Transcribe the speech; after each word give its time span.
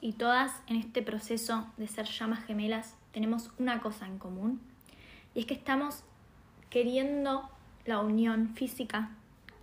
y 0.00 0.12
todas 0.12 0.52
en 0.66 0.76
este 0.76 1.02
proceso 1.02 1.66
de 1.76 1.86
ser 1.86 2.06
llamas 2.06 2.44
gemelas 2.44 2.96
tenemos 3.12 3.50
una 3.58 3.80
cosa 3.80 4.06
en 4.06 4.18
común 4.18 4.60
y 5.34 5.40
es 5.40 5.46
que 5.46 5.54
estamos 5.54 6.02
queriendo 6.70 7.48
la 7.84 8.00
unión 8.00 8.54
física 8.54 9.10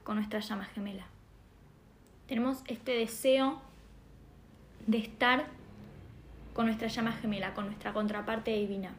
con 0.03 0.15
nuestra 0.15 0.39
llama 0.39 0.65
gemela. 0.65 1.05
Tenemos 2.27 2.63
este 2.67 2.91
deseo 2.91 3.61
de 4.85 4.97
estar 4.99 5.47
con 6.53 6.65
nuestra 6.65 6.87
llama 6.87 7.11
gemela, 7.13 7.53
con 7.53 7.65
nuestra 7.65 7.93
contraparte 7.93 8.51
divina. 8.51 8.93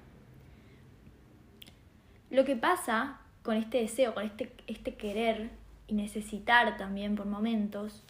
Lo 2.31 2.45
que 2.45 2.57
pasa 2.57 3.21
con 3.43 3.57
este 3.57 3.79
deseo, 3.79 4.15
con 4.15 4.25
este, 4.25 4.53
este 4.67 4.95
querer 4.95 5.51
y 5.87 5.95
necesitar 5.95 6.77
también 6.77 7.17
por 7.17 7.27
momentos, 7.27 8.03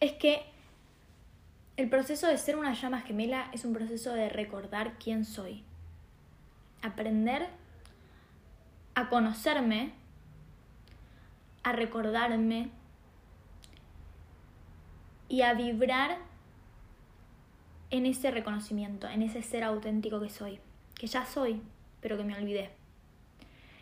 es 0.00 0.12
que 0.12 0.42
el 1.76 1.88
proceso 1.88 2.26
de 2.26 2.36
ser 2.36 2.56
una 2.56 2.74
llama 2.74 3.00
gemela 3.00 3.48
es 3.52 3.64
un 3.64 3.72
proceso 3.72 4.12
de 4.12 4.28
recordar 4.28 4.98
quién 4.98 5.24
soy. 5.24 5.64
Aprender 6.82 7.48
a 8.94 9.08
conocerme, 9.08 9.92
a 11.62 11.72
recordarme 11.72 12.70
y 15.28 15.42
a 15.42 15.54
vibrar 15.54 16.18
en 17.90 18.06
ese 18.06 18.30
reconocimiento, 18.30 19.08
en 19.08 19.22
ese 19.22 19.42
ser 19.42 19.64
auténtico 19.64 20.20
que 20.20 20.28
soy, 20.28 20.60
que 20.94 21.06
ya 21.06 21.24
soy, 21.24 21.62
pero 22.00 22.16
que 22.16 22.24
me 22.24 22.36
olvidé. 22.36 22.70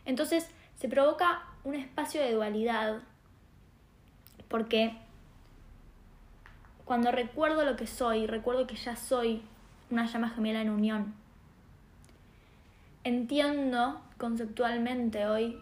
Entonces 0.05 0.49
se 0.77 0.89
provoca 0.89 1.43
un 1.65 1.75
espacio 1.75 2.21
de 2.21 2.33
dualidad 2.33 3.03
porque 4.49 4.97
cuando 6.91 7.13
recuerdo 7.13 7.65
lo 7.65 7.77
que 7.77 7.87
soy, 7.87 8.27
recuerdo 8.27 8.67
que 8.67 8.75
ya 8.75 8.97
soy 8.97 9.43
una 9.91 10.07
llama 10.07 10.31
gemela 10.31 10.61
en 10.61 10.71
unión. 10.71 11.15
Entiendo 13.05 14.01
conceptualmente 14.19 15.25
hoy 15.27 15.57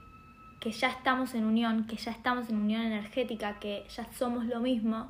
que 0.58 0.72
ya 0.72 0.88
estamos 0.88 1.34
en 1.34 1.44
unión, 1.44 1.86
que 1.86 1.96
ya 1.96 2.12
estamos 2.12 2.48
en 2.48 2.56
unión 2.56 2.80
energética, 2.80 3.58
que 3.60 3.84
ya 3.94 4.10
somos 4.14 4.46
lo 4.46 4.60
mismo, 4.60 5.08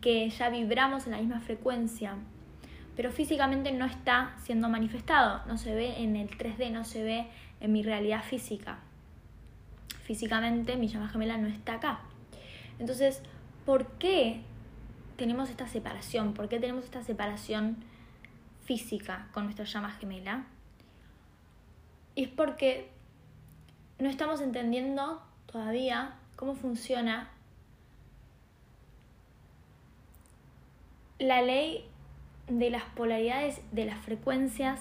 que 0.00 0.28
ya 0.28 0.48
vibramos 0.48 1.06
en 1.06 1.12
la 1.12 1.18
misma 1.18 1.38
frecuencia, 1.38 2.16
pero 2.96 3.12
físicamente 3.12 3.70
no 3.70 3.84
está 3.84 4.34
siendo 4.42 4.68
manifestado, 4.68 5.40
no 5.46 5.56
se 5.56 5.72
ve 5.72 6.02
en 6.02 6.16
el 6.16 6.30
3D, 6.30 6.72
no 6.72 6.82
se 6.82 7.04
ve 7.04 7.28
en 7.60 7.70
mi 7.70 7.84
realidad 7.84 8.24
física. 8.24 8.78
Físicamente 10.02 10.74
mi 10.74 10.88
llama 10.88 11.08
gemela 11.08 11.36
no 11.36 11.46
está 11.46 11.74
acá. 11.74 12.00
Entonces, 12.80 13.22
¿por 13.64 13.86
qué 13.98 14.42
tenemos 15.16 15.50
esta 15.50 15.66
separación? 15.66 16.34
¿Por 16.34 16.48
qué 16.48 16.58
tenemos 16.58 16.84
esta 16.84 17.02
separación 17.02 17.76
física 18.64 19.28
con 19.32 19.44
nuestra 19.44 19.64
llama 19.64 19.90
gemela? 19.90 20.46
Y 22.14 22.24
es 22.24 22.28
porque 22.28 22.90
no 23.98 24.08
estamos 24.08 24.40
entendiendo 24.40 25.22
todavía 25.46 26.16
cómo 26.36 26.54
funciona 26.54 27.30
la 31.18 31.42
ley 31.42 31.84
de 32.48 32.70
las 32.70 32.84
polaridades, 32.84 33.60
de 33.72 33.86
las 33.86 33.98
frecuencias 33.98 34.80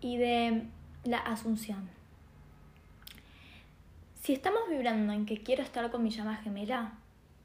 y 0.00 0.16
de 0.16 0.64
la 1.04 1.18
asunción. 1.18 1.88
Si 4.22 4.32
estamos 4.32 4.68
vibrando 4.68 5.12
en 5.12 5.26
que 5.26 5.42
quiero 5.42 5.62
estar 5.62 5.90
con 5.90 6.02
mi 6.02 6.10
llama 6.10 6.36
gemela, 6.36 6.92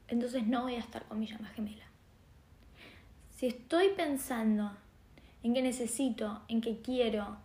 entonces 0.08 0.46
no 0.46 0.62
voy 0.62 0.74
a 0.74 0.80
estar 0.80 1.04
con 1.04 1.20
mi 1.20 1.26
llama 1.26 1.48
gemela. 1.48 1.84
Si 3.36 3.46
estoy 3.46 3.90
pensando 3.96 4.72
en 5.42 5.54
que 5.54 5.62
necesito, 5.62 6.42
en 6.48 6.60
que 6.60 6.80
quiero 6.80 7.36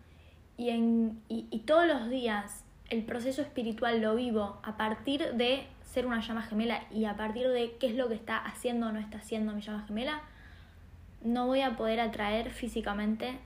y, 0.56 0.70
en, 0.70 1.22
y, 1.28 1.58
todos 1.60 1.86
los 1.86 2.08
días 2.10 2.64
el 2.90 3.04
proceso 3.04 3.42
espiritual 3.42 4.00
lo 4.00 4.14
vivo 4.14 4.58
a 4.62 4.76
partir 4.76 5.34
de 5.34 5.66
ser 5.84 6.06
una 6.06 6.20
llama 6.20 6.42
gemela 6.42 6.84
y 6.90 7.04
a 7.04 7.16
partir 7.16 7.48
de 7.48 7.76
qué 7.78 7.86
es 7.86 7.94
lo 7.94 8.08
que 8.08 8.14
está 8.14 8.38
haciendo 8.38 8.88
o 8.88 8.92
no 8.92 8.98
está 8.98 9.18
haciendo 9.18 9.52
mi 9.52 9.62
llama 9.62 9.84
gemela, 9.86 10.22
no 11.22 11.46
voy 11.46 11.60
a 11.60 11.76
poder 11.76 12.00
atraer 12.00 12.50
físicamente 12.50 13.38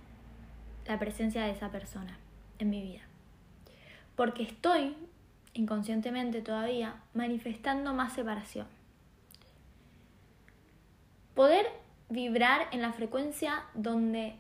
la 0.87 0.99
presencia 0.99 1.45
de 1.45 1.53
esa 1.53 1.71
persona 1.71 2.19
en 2.59 2.71
mi 2.71 2.83
vida. 2.83 3.03
Porque 4.17 4.43
estoy 4.43 4.97
inconscientemente 5.55 6.41
todavía 6.41 6.97
manifestando 7.15 7.95
más 7.95 8.13
separación. 8.15 8.67
Poder 11.39 11.71
vibrar 12.09 12.67
en 12.73 12.83
la 12.83 12.93
frecuencia 12.93 13.63
donde 13.73 14.35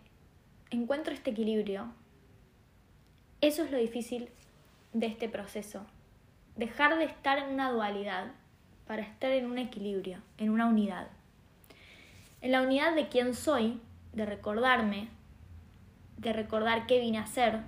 encuentro 0.71 1.15
este 1.15 1.31
equilibrio, 1.31 1.93
eso 3.41 3.63
es 3.63 3.71
lo 3.71 3.79
difícil 3.79 4.31
de 4.93 5.07
este 5.07 5.29
proceso. 5.29 5.87
Dejar 6.57 6.99
de 6.99 7.05
estar 7.05 7.39
en 7.39 7.55
una 7.55 7.71
dualidad 7.71 8.33
para 8.89 9.03
estar 9.03 9.31
en 9.31 9.47
un 9.47 9.59
equilibrio, 9.59 10.19
en 10.39 10.51
una 10.51 10.67
unidad. 10.67 11.07
En 12.41 12.51
la 12.51 12.63
unidad 12.63 12.97
de 12.97 13.07
quién 13.07 13.33
soy, 13.33 13.81
de 14.13 14.27
recordarme, 14.27 15.07
de 16.17 16.33
recordar 16.33 16.89
qué 16.89 16.99
vine 16.99 17.19
a 17.19 17.23
hacer, 17.23 17.61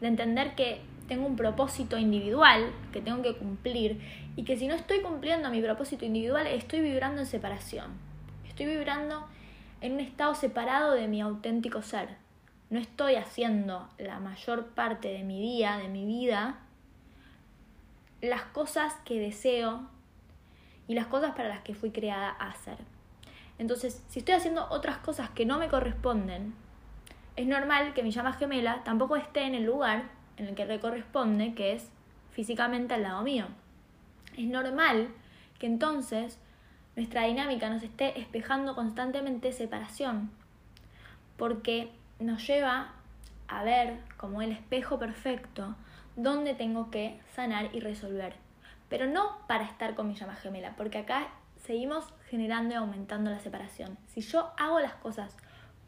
de 0.00 0.06
entender 0.06 0.54
que 0.54 0.82
tengo 1.08 1.26
un 1.26 1.34
propósito 1.34 1.98
individual 1.98 2.72
que 2.92 3.00
tengo 3.00 3.22
que 3.22 3.36
cumplir 3.36 4.00
y 4.36 4.44
que 4.44 4.56
si 4.56 4.68
no 4.68 4.76
estoy 4.76 5.00
cumpliendo 5.00 5.50
mi 5.50 5.60
propósito 5.60 6.04
individual 6.04 6.46
estoy 6.46 6.80
vibrando 6.80 7.22
en 7.22 7.26
separación. 7.26 8.11
Estoy 8.52 8.66
vibrando 8.66 9.26
en 9.80 9.94
un 9.94 10.00
estado 10.00 10.34
separado 10.34 10.92
de 10.92 11.08
mi 11.08 11.22
auténtico 11.22 11.80
ser. 11.80 12.18
No 12.68 12.78
estoy 12.78 13.14
haciendo 13.14 13.88
la 13.96 14.20
mayor 14.20 14.66
parte 14.66 15.08
de 15.08 15.22
mi 15.22 15.40
día, 15.40 15.78
de 15.78 15.88
mi 15.88 16.04
vida, 16.04 16.58
las 18.20 18.42
cosas 18.42 18.92
que 19.06 19.18
deseo 19.18 19.88
y 20.86 20.92
las 20.92 21.06
cosas 21.06 21.34
para 21.34 21.48
las 21.48 21.62
que 21.62 21.74
fui 21.74 21.92
creada 21.92 22.36
a 22.38 22.50
hacer. 22.50 22.76
Entonces, 23.56 24.04
si 24.10 24.18
estoy 24.18 24.34
haciendo 24.34 24.66
otras 24.68 24.98
cosas 24.98 25.30
que 25.30 25.46
no 25.46 25.58
me 25.58 25.68
corresponden, 25.68 26.52
es 27.36 27.46
normal 27.46 27.94
que 27.94 28.02
mi 28.02 28.10
llama 28.10 28.34
gemela 28.34 28.84
tampoco 28.84 29.16
esté 29.16 29.44
en 29.44 29.54
el 29.54 29.64
lugar 29.64 30.10
en 30.36 30.48
el 30.48 30.54
que 30.54 30.66
le 30.66 30.78
corresponde, 30.78 31.54
que 31.54 31.72
es 31.72 31.88
físicamente 32.32 32.92
al 32.92 33.04
lado 33.04 33.22
mío. 33.22 33.46
Es 34.36 34.46
normal 34.46 35.08
que 35.58 35.64
entonces 35.64 36.38
nuestra 36.96 37.24
dinámica 37.24 37.70
nos 37.70 37.82
esté 37.82 38.18
espejando 38.20 38.74
constantemente 38.74 39.52
separación, 39.52 40.30
porque 41.36 41.90
nos 42.18 42.46
lleva 42.46 42.92
a 43.48 43.64
ver 43.64 43.98
como 44.16 44.42
el 44.42 44.52
espejo 44.52 44.98
perfecto 44.98 45.74
dónde 46.16 46.54
tengo 46.54 46.90
que 46.90 47.18
sanar 47.34 47.74
y 47.74 47.80
resolver, 47.80 48.34
pero 48.88 49.06
no 49.06 49.38
para 49.46 49.64
estar 49.64 49.94
con 49.94 50.08
mi 50.08 50.14
llama 50.14 50.36
gemela, 50.36 50.74
porque 50.76 50.98
acá 50.98 51.28
seguimos 51.56 52.12
generando 52.28 52.74
y 52.74 52.76
aumentando 52.76 53.30
la 53.30 53.38
separación. 53.38 53.96
Si 54.06 54.20
yo 54.20 54.52
hago 54.58 54.80
las 54.80 54.94
cosas 54.94 55.36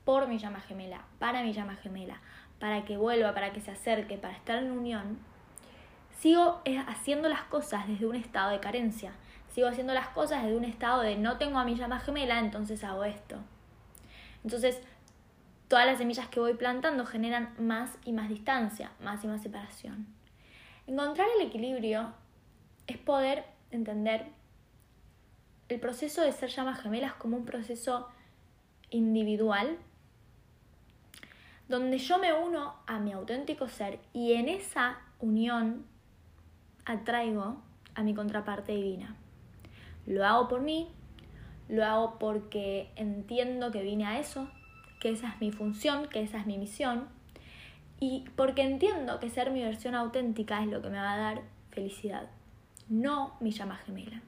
por 0.05 0.27
mi 0.29 0.39
llama 0.39 0.61
gemela, 0.61 1.05
para 1.19 1.43
mi 1.43 1.53
llama 1.53 1.77
gemela, 1.77 2.21
para 2.59 2.85
que 2.85 2.97
vuelva, 2.97 3.35
para 3.35 3.53
que 3.53 3.61
se 3.61 3.71
acerque, 3.71 4.17
para 4.17 4.35
estar 4.35 4.59
en 4.63 4.71
unión, 4.71 5.19
sigo 6.19 6.61
eh, 6.65 6.79
haciendo 6.87 7.29
las 7.29 7.43
cosas 7.43 7.87
desde 7.87 8.07
un 8.07 8.15
estado 8.15 8.51
de 8.51 8.61
carencia, 8.61 9.13
sigo 9.55 9.69
haciendo 9.69 9.95
las 9.95 10.09
cosas 10.09 10.43
desde 10.43 10.57
un 10.57 10.65
estado 10.65 11.03
de 11.03 11.17
no 11.17 11.39
tengo 11.39 11.61
a 11.61 11.65
mi 11.65 11.77
llama 11.77 12.01
gemela, 12.01 12.41
entonces 12.41 12.83
hago 12.83 13.05
esto. 13.05 13.37
Entonces, 14.43 14.81
todas 15.69 15.87
las 15.87 15.99
semillas 15.99 16.27
que 16.27 16.41
voy 16.41 16.55
plantando 16.55 17.07
generan 17.07 17.55
más 17.59 17.97
y 18.05 18.13
más 18.13 18.29
distancia, 18.29 18.91
más 19.01 19.23
y 19.23 19.29
más 19.29 19.43
separación. 19.43 20.09
Encontrar 20.89 21.29
el 21.39 21.47
equilibrio 21.47 22.13
es 22.89 22.99
poder 22.99 23.45
entender 23.71 24.27
el 25.69 25.79
proceso 25.79 26.23
de 26.23 26.33
ser 26.33 26.51
llamas 26.51 26.81
gemelas 26.81 27.15
como 27.15 27.37
un 27.37 27.45
proceso 27.45 28.09
individual, 28.91 29.79
donde 31.69 31.99
yo 31.99 32.19
me 32.19 32.33
uno 32.33 32.75
a 32.89 32.99
mi 32.99 33.13
auténtico 33.13 33.69
ser 33.69 34.01
y 34.13 34.33
en 34.33 34.49
esa 34.49 34.99
unión 35.21 35.87
atraigo 36.85 37.63
a 37.95 38.03
mi 38.03 38.15
contraparte 38.15 38.73
divina. 38.73 39.17
Lo 40.07 40.25
hago 40.27 40.49
por 40.49 40.61
mí, 40.61 40.89
lo 41.69 41.85
hago 41.85 42.19
porque 42.19 42.91
entiendo 42.97 43.71
que 43.71 43.83
vine 43.83 44.07
a 44.07 44.19
eso, 44.19 44.49
que 45.01 45.11
esa 45.11 45.29
es 45.29 45.41
mi 45.41 45.51
función, 45.51 46.09
que 46.09 46.23
esa 46.23 46.39
es 46.39 46.47
mi 46.47 46.59
misión, 46.59 47.09
y 48.01 48.25
porque 48.37 48.63
entiendo 48.63 49.19
que 49.21 49.31
ser 49.31 49.51
mi 49.51 49.63
versión 49.63 49.95
auténtica 49.95 50.63
es 50.63 50.69
lo 50.69 50.83
que 50.83 50.91
me 50.91 50.99
va 50.99 51.13
a 51.13 51.19
dar 51.19 51.43
felicidad, 51.71 52.29
no 52.89 53.37
mi 53.41 53.51
llama 53.51 53.77
gemela. 53.77 54.21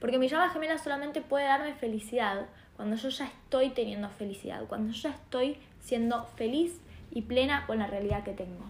Porque 0.00 0.18
mi 0.18 0.28
llama 0.28 0.50
gemela 0.50 0.78
solamente 0.78 1.20
puede 1.20 1.46
darme 1.46 1.74
felicidad 1.74 2.46
cuando 2.76 2.96
yo 2.96 3.08
ya 3.08 3.26
estoy 3.26 3.70
teniendo 3.70 4.08
felicidad, 4.10 4.64
cuando 4.66 4.92
yo 4.92 5.02
ya 5.02 5.10
estoy 5.10 5.56
siendo 5.80 6.24
feliz 6.36 6.80
y 7.10 7.22
plena 7.22 7.64
con 7.66 7.78
la 7.78 7.86
realidad 7.86 8.24
que 8.24 8.32
tengo. 8.32 8.64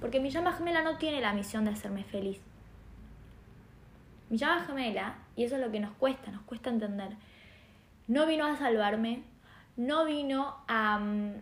Porque 0.00 0.20
mi 0.20 0.30
llama 0.30 0.52
gemela 0.52 0.82
no 0.82 0.96
tiene 0.96 1.20
la 1.20 1.34
misión 1.34 1.64
de 1.64 1.72
hacerme 1.72 2.04
feliz. 2.04 2.40
Mi 4.32 4.38
llama 4.38 4.64
gemela, 4.64 5.18
y 5.36 5.44
eso 5.44 5.56
es 5.56 5.60
lo 5.60 5.70
que 5.70 5.78
nos 5.78 5.92
cuesta, 5.92 6.30
nos 6.30 6.40
cuesta 6.44 6.70
entender, 6.70 7.10
no 8.08 8.24
vino 8.24 8.46
a 8.46 8.56
salvarme, 8.56 9.24
no 9.76 10.06
vino 10.06 10.56
a, 10.68 10.98
mm, 11.00 11.34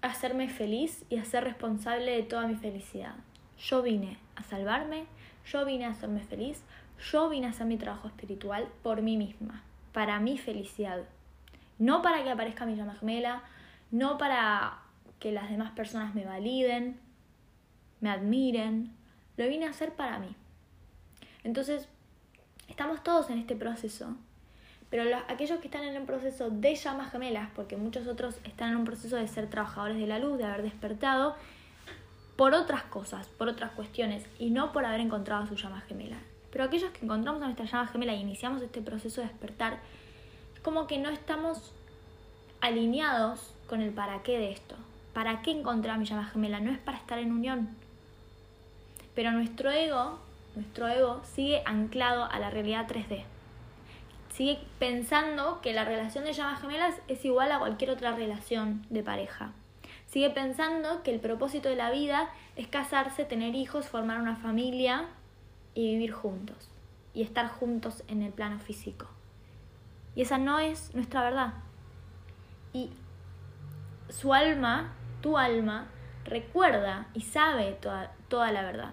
hacerme 0.00 0.48
feliz 0.48 1.04
y 1.10 1.18
a 1.18 1.26
ser 1.26 1.44
responsable 1.44 2.12
de 2.12 2.22
toda 2.22 2.46
mi 2.46 2.54
felicidad. 2.54 3.16
Yo 3.58 3.82
vine 3.82 4.16
a 4.34 4.42
salvarme, 4.44 5.04
yo 5.44 5.66
vine 5.66 5.84
a 5.84 5.90
hacerme 5.90 6.20
feliz, 6.20 6.64
yo 7.12 7.28
vine 7.28 7.48
a 7.48 7.50
hacer 7.50 7.66
mi 7.66 7.76
trabajo 7.76 8.08
espiritual 8.08 8.66
por 8.82 9.02
mí 9.02 9.18
misma, 9.18 9.62
para 9.92 10.18
mi 10.18 10.38
felicidad. 10.38 11.02
No 11.78 12.00
para 12.00 12.24
que 12.24 12.30
aparezca 12.30 12.64
mi 12.64 12.76
llama 12.76 12.94
gemela, 12.94 13.42
no 13.90 14.16
para 14.16 14.78
que 15.18 15.32
las 15.32 15.50
demás 15.50 15.72
personas 15.72 16.14
me 16.14 16.24
validen, 16.24 16.98
me 18.00 18.08
admiren, 18.08 18.96
lo 19.36 19.46
vine 19.46 19.66
a 19.66 19.70
hacer 19.70 19.92
para 19.92 20.18
mí. 20.18 20.34
Entonces, 21.44 21.90
estamos 22.68 23.02
todos 23.02 23.30
en 23.30 23.38
este 23.38 23.56
proceso 23.56 24.16
pero 24.90 25.02
aquellos 25.28 25.58
que 25.58 25.66
están 25.66 25.82
en 25.84 25.96
un 26.00 26.06
proceso 26.06 26.50
de 26.50 26.74
llamas 26.74 27.10
gemelas, 27.10 27.50
porque 27.54 27.76
muchos 27.76 28.06
otros 28.06 28.36
están 28.44 28.70
en 28.70 28.76
un 28.76 28.84
proceso 28.84 29.16
de 29.16 29.26
ser 29.26 29.48
trabajadores 29.48 29.98
de 29.98 30.06
la 30.06 30.18
luz, 30.18 30.38
de 30.38 30.44
haber 30.44 30.62
despertado, 30.62 31.34
por 32.36 32.54
otras 32.54 32.84
cosas, 32.84 33.26
por 33.28 33.48
otras 33.48 33.72
cuestiones, 33.72 34.24
y 34.38 34.50
no 34.50 34.72
por 34.72 34.84
haber 34.84 35.00
encontrado 35.00 35.46
su 35.46 35.56
llama 35.56 35.80
gemela. 35.82 36.18
Pero 36.52 36.64
aquellos 36.64 36.90
que 36.92 37.04
encontramos 37.04 37.42
a 37.42 37.46
nuestra 37.46 37.66
llama 37.66 37.88
gemela 37.88 38.14
y 38.14 38.20
iniciamos 38.20 38.62
este 38.62 38.80
proceso 38.80 39.20
de 39.20 39.26
despertar, 39.26 39.80
es 40.54 40.60
como 40.60 40.86
que 40.86 40.98
no 40.98 41.08
estamos 41.10 41.72
alineados 42.60 43.52
con 43.66 43.80
el 43.80 43.90
para 43.90 44.22
qué 44.22 44.38
de 44.38 44.52
esto. 44.52 44.76
¿Para 45.12 45.42
qué 45.42 45.50
encontrar 45.50 45.98
mi 45.98 46.04
llama 46.04 46.26
gemela? 46.26 46.60
No 46.60 46.70
es 46.70 46.78
para 46.78 46.98
estar 46.98 47.18
en 47.18 47.32
unión. 47.32 47.70
Pero 49.14 49.32
nuestro 49.32 49.70
ego, 49.70 50.18
nuestro 50.56 50.88
ego 50.88 51.20
sigue 51.22 51.62
anclado 51.64 52.24
a 52.24 52.38
la 52.40 52.50
realidad 52.50 52.88
3D 52.88 53.24
sigue 54.36 54.58
pensando 54.78 55.62
que 55.62 55.72
la 55.72 55.86
relación 55.86 56.24
de 56.24 56.34
llamas 56.34 56.60
gemelas 56.60 56.94
es 57.08 57.24
igual 57.24 57.50
a 57.52 57.58
cualquier 57.58 57.88
otra 57.88 58.14
relación 58.14 58.84
de 58.90 59.02
pareja. 59.02 59.52
Sigue 60.04 60.28
pensando 60.28 61.02
que 61.02 61.10
el 61.10 61.20
propósito 61.20 61.70
de 61.70 61.76
la 61.76 61.90
vida 61.90 62.28
es 62.54 62.68
casarse, 62.68 63.24
tener 63.24 63.54
hijos, 63.54 63.88
formar 63.88 64.20
una 64.20 64.36
familia 64.36 65.06
y 65.74 65.92
vivir 65.92 66.12
juntos. 66.12 66.68
Y 67.14 67.22
estar 67.22 67.48
juntos 67.48 68.04
en 68.08 68.20
el 68.20 68.30
plano 68.30 68.58
físico. 68.58 69.06
Y 70.14 70.20
esa 70.20 70.36
no 70.36 70.58
es 70.58 70.94
nuestra 70.94 71.22
verdad. 71.22 71.54
Y 72.74 72.90
su 74.10 74.34
alma, 74.34 74.92
tu 75.22 75.38
alma, 75.38 75.86
recuerda 76.26 77.08
y 77.14 77.22
sabe 77.22 77.72
toda, 77.72 78.12
toda 78.28 78.52
la 78.52 78.62
verdad. 78.62 78.92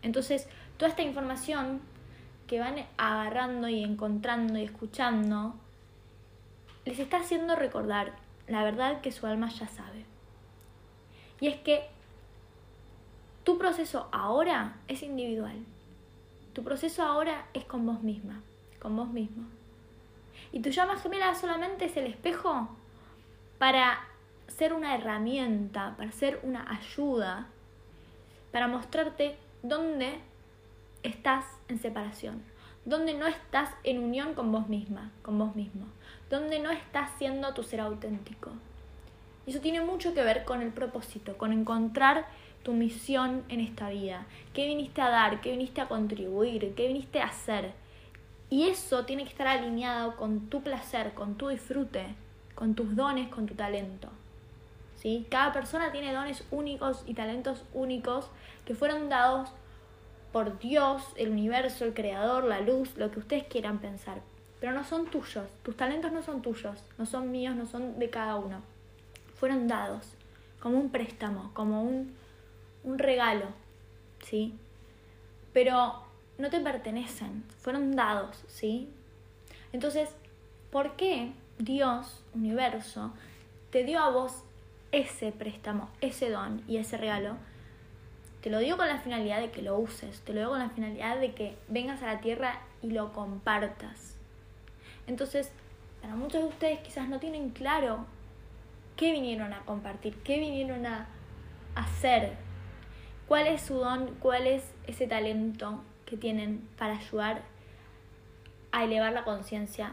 Entonces, 0.00 0.48
toda 0.80 0.88
esta 0.88 1.02
información 1.02 1.82
que 2.46 2.58
van 2.58 2.86
agarrando 2.96 3.68
y 3.68 3.84
encontrando 3.84 4.58
y 4.58 4.64
escuchando, 4.64 5.54
les 6.86 6.98
está 6.98 7.18
haciendo 7.18 7.54
recordar 7.54 8.14
la 8.48 8.64
verdad 8.64 9.02
que 9.02 9.12
su 9.12 9.26
alma 9.26 9.50
ya 9.50 9.68
sabe. 9.68 10.06
Y 11.38 11.48
es 11.48 11.56
que 11.58 11.86
tu 13.44 13.58
proceso 13.58 14.08
ahora 14.10 14.78
es 14.88 15.02
individual. 15.02 15.58
Tu 16.54 16.64
proceso 16.64 17.02
ahora 17.02 17.44
es 17.52 17.66
con 17.66 17.84
vos 17.84 18.02
misma, 18.02 18.40
con 18.80 18.96
vos 18.96 19.10
mismo. 19.10 19.44
Y 20.50 20.60
tu 20.60 20.70
llama 20.70 20.96
gemela 20.96 21.34
solamente 21.34 21.84
es 21.84 21.96
el 21.98 22.06
espejo 22.06 22.70
para 23.58 24.00
ser 24.48 24.72
una 24.72 24.94
herramienta, 24.94 25.94
para 25.98 26.10
ser 26.10 26.40
una 26.42 26.72
ayuda, 26.72 27.48
para 28.50 28.66
mostrarte 28.66 29.36
dónde 29.62 30.20
estás 31.02 31.44
en 31.68 31.78
separación, 31.78 32.42
donde 32.84 33.14
no 33.14 33.26
estás 33.26 33.70
en 33.84 34.02
unión 34.02 34.34
con 34.34 34.52
vos 34.52 34.68
misma, 34.68 35.10
con 35.22 35.38
vos 35.38 35.54
mismo, 35.56 35.86
donde 36.28 36.58
no 36.58 36.70
estás 36.70 37.10
siendo 37.18 37.52
tu 37.54 37.62
ser 37.62 37.80
auténtico. 37.80 38.50
Y 39.46 39.50
eso 39.50 39.60
tiene 39.60 39.80
mucho 39.80 40.14
que 40.14 40.22
ver 40.22 40.44
con 40.44 40.62
el 40.62 40.72
propósito, 40.72 41.36
con 41.36 41.52
encontrar 41.52 42.26
tu 42.62 42.72
misión 42.72 43.44
en 43.48 43.60
esta 43.60 43.88
vida, 43.88 44.26
qué 44.52 44.66
viniste 44.66 45.00
a 45.00 45.08
dar, 45.08 45.40
qué 45.40 45.52
viniste 45.52 45.80
a 45.80 45.88
contribuir, 45.88 46.74
qué 46.74 46.88
viniste 46.88 47.20
a 47.20 47.26
hacer. 47.26 47.72
Y 48.50 48.68
eso 48.68 49.04
tiene 49.04 49.24
que 49.24 49.30
estar 49.30 49.46
alineado 49.46 50.16
con 50.16 50.48
tu 50.50 50.62
placer, 50.62 51.14
con 51.14 51.36
tu 51.36 51.48
disfrute, 51.48 52.14
con 52.54 52.74
tus 52.74 52.96
dones, 52.96 53.28
con 53.28 53.46
tu 53.46 53.54
talento. 53.54 54.08
¿Sí? 54.96 55.26
Cada 55.30 55.52
persona 55.52 55.92
tiene 55.92 56.12
dones 56.12 56.44
únicos 56.50 57.04
y 57.06 57.14
talentos 57.14 57.64
únicos 57.72 58.28
que 58.66 58.74
fueron 58.74 59.08
dados 59.08 59.50
por 60.32 60.58
Dios, 60.58 61.02
el 61.16 61.30
universo, 61.30 61.84
el 61.84 61.94
creador, 61.94 62.44
la 62.44 62.60
luz, 62.60 62.96
lo 62.96 63.10
que 63.10 63.18
ustedes 63.18 63.44
quieran 63.44 63.78
pensar. 63.78 64.20
Pero 64.60 64.72
no 64.72 64.84
son 64.84 65.06
tuyos, 65.06 65.48
tus 65.62 65.76
talentos 65.76 66.12
no 66.12 66.22
son 66.22 66.42
tuyos, 66.42 66.84
no 66.98 67.06
son 67.06 67.30
míos, 67.30 67.56
no 67.56 67.66
son 67.66 67.98
de 67.98 68.10
cada 68.10 68.36
uno. 68.36 68.60
Fueron 69.34 69.66
dados 69.66 70.14
como 70.60 70.78
un 70.78 70.90
préstamo, 70.90 71.50
como 71.54 71.82
un, 71.82 72.14
un 72.84 72.98
regalo, 72.98 73.46
¿sí? 74.22 74.54
Pero 75.52 76.02
no 76.38 76.50
te 76.50 76.60
pertenecen, 76.60 77.44
fueron 77.58 77.96
dados, 77.96 78.44
¿sí? 78.48 78.88
Entonces, 79.72 80.10
¿por 80.70 80.96
qué 80.96 81.32
Dios, 81.58 82.22
universo, 82.34 83.12
te 83.70 83.84
dio 83.84 83.98
a 84.00 84.10
vos 84.10 84.44
ese 84.92 85.32
préstamo, 85.32 85.90
ese 86.00 86.30
don 86.30 86.62
y 86.68 86.76
ese 86.76 86.96
regalo? 86.96 87.36
Te 88.40 88.48
lo 88.48 88.58
digo 88.58 88.76
con 88.76 88.88
la 88.88 88.98
finalidad 88.98 89.40
de 89.40 89.50
que 89.50 89.62
lo 89.62 89.78
uses, 89.78 90.20
te 90.22 90.32
lo 90.32 90.40
digo 90.40 90.50
con 90.52 90.60
la 90.60 90.70
finalidad 90.70 91.20
de 91.20 91.32
que 91.32 91.56
vengas 91.68 92.02
a 92.02 92.06
la 92.06 92.20
tierra 92.20 92.60
y 92.82 92.90
lo 92.90 93.12
compartas. 93.12 94.16
Entonces, 95.06 95.52
para 96.00 96.14
muchos 96.14 96.42
de 96.42 96.48
ustedes 96.48 96.80
quizás 96.80 97.08
no 97.08 97.20
tienen 97.20 97.50
claro 97.50 98.06
qué 98.96 99.12
vinieron 99.12 99.52
a 99.52 99.60
compartir, 99.60 100.14
qué 100.22 100.38
vinieron 100.38 100.86
a 100.86 101.08
hacer, 101.74 102.32
cuál 103.28 103.46
es 103.46 103.60
su 103.60 103.74
don, 103.74 104.14
cuál 104.16 104.46
es 104.46 104.72
ese 104.86 105.06
talento 105.06 105.82
que 106.06 106.16
tienen 106.16 106.66
para 106.78 106.96
ayudar 106.96 107.42
a 108.72 108.84
elevar 108.84 109.12
la 109.12 109.24
conciencia 109.24 109.92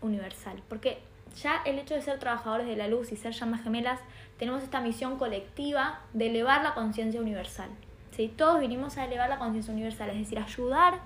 universal. 0.00 0.62
Porque 0.68 0.98
ya 1.34 1.62
el 1.64 1.78
hecho 1.78 1.94
de 1.94 2.02
ser 2.02 2.18
trabajadores 2.18 2.66
de 2.66 2.76
la 2.76 2.88
luz 2.88 3.12
y 3.12 3.16
ser 3.16 3.32
llamas 3.32 3.62
gemelas 3.62 4.00
tenemos 4.38 4.62
esta 4.62 4.80
misión 4.80 5.18
colectiva 5.18 6.00
de 6.12 6.28
elevar 6.28 6.62
la 6.62 6.74
conciencia 6.74 7.20
universal. 7.20 7.70
¿sí? 8.16 8.32
Todos 8.36 8.60
vinimos 8.60 8.98
a 8.98 9.04
elevar 9.04 9.28
la 9.28 9.38
conciencia 9.38 9.72
universal, 9.72 10.10
es 10.10 10.18
decir, 10.18 10.38
ayudar 10.38 11.00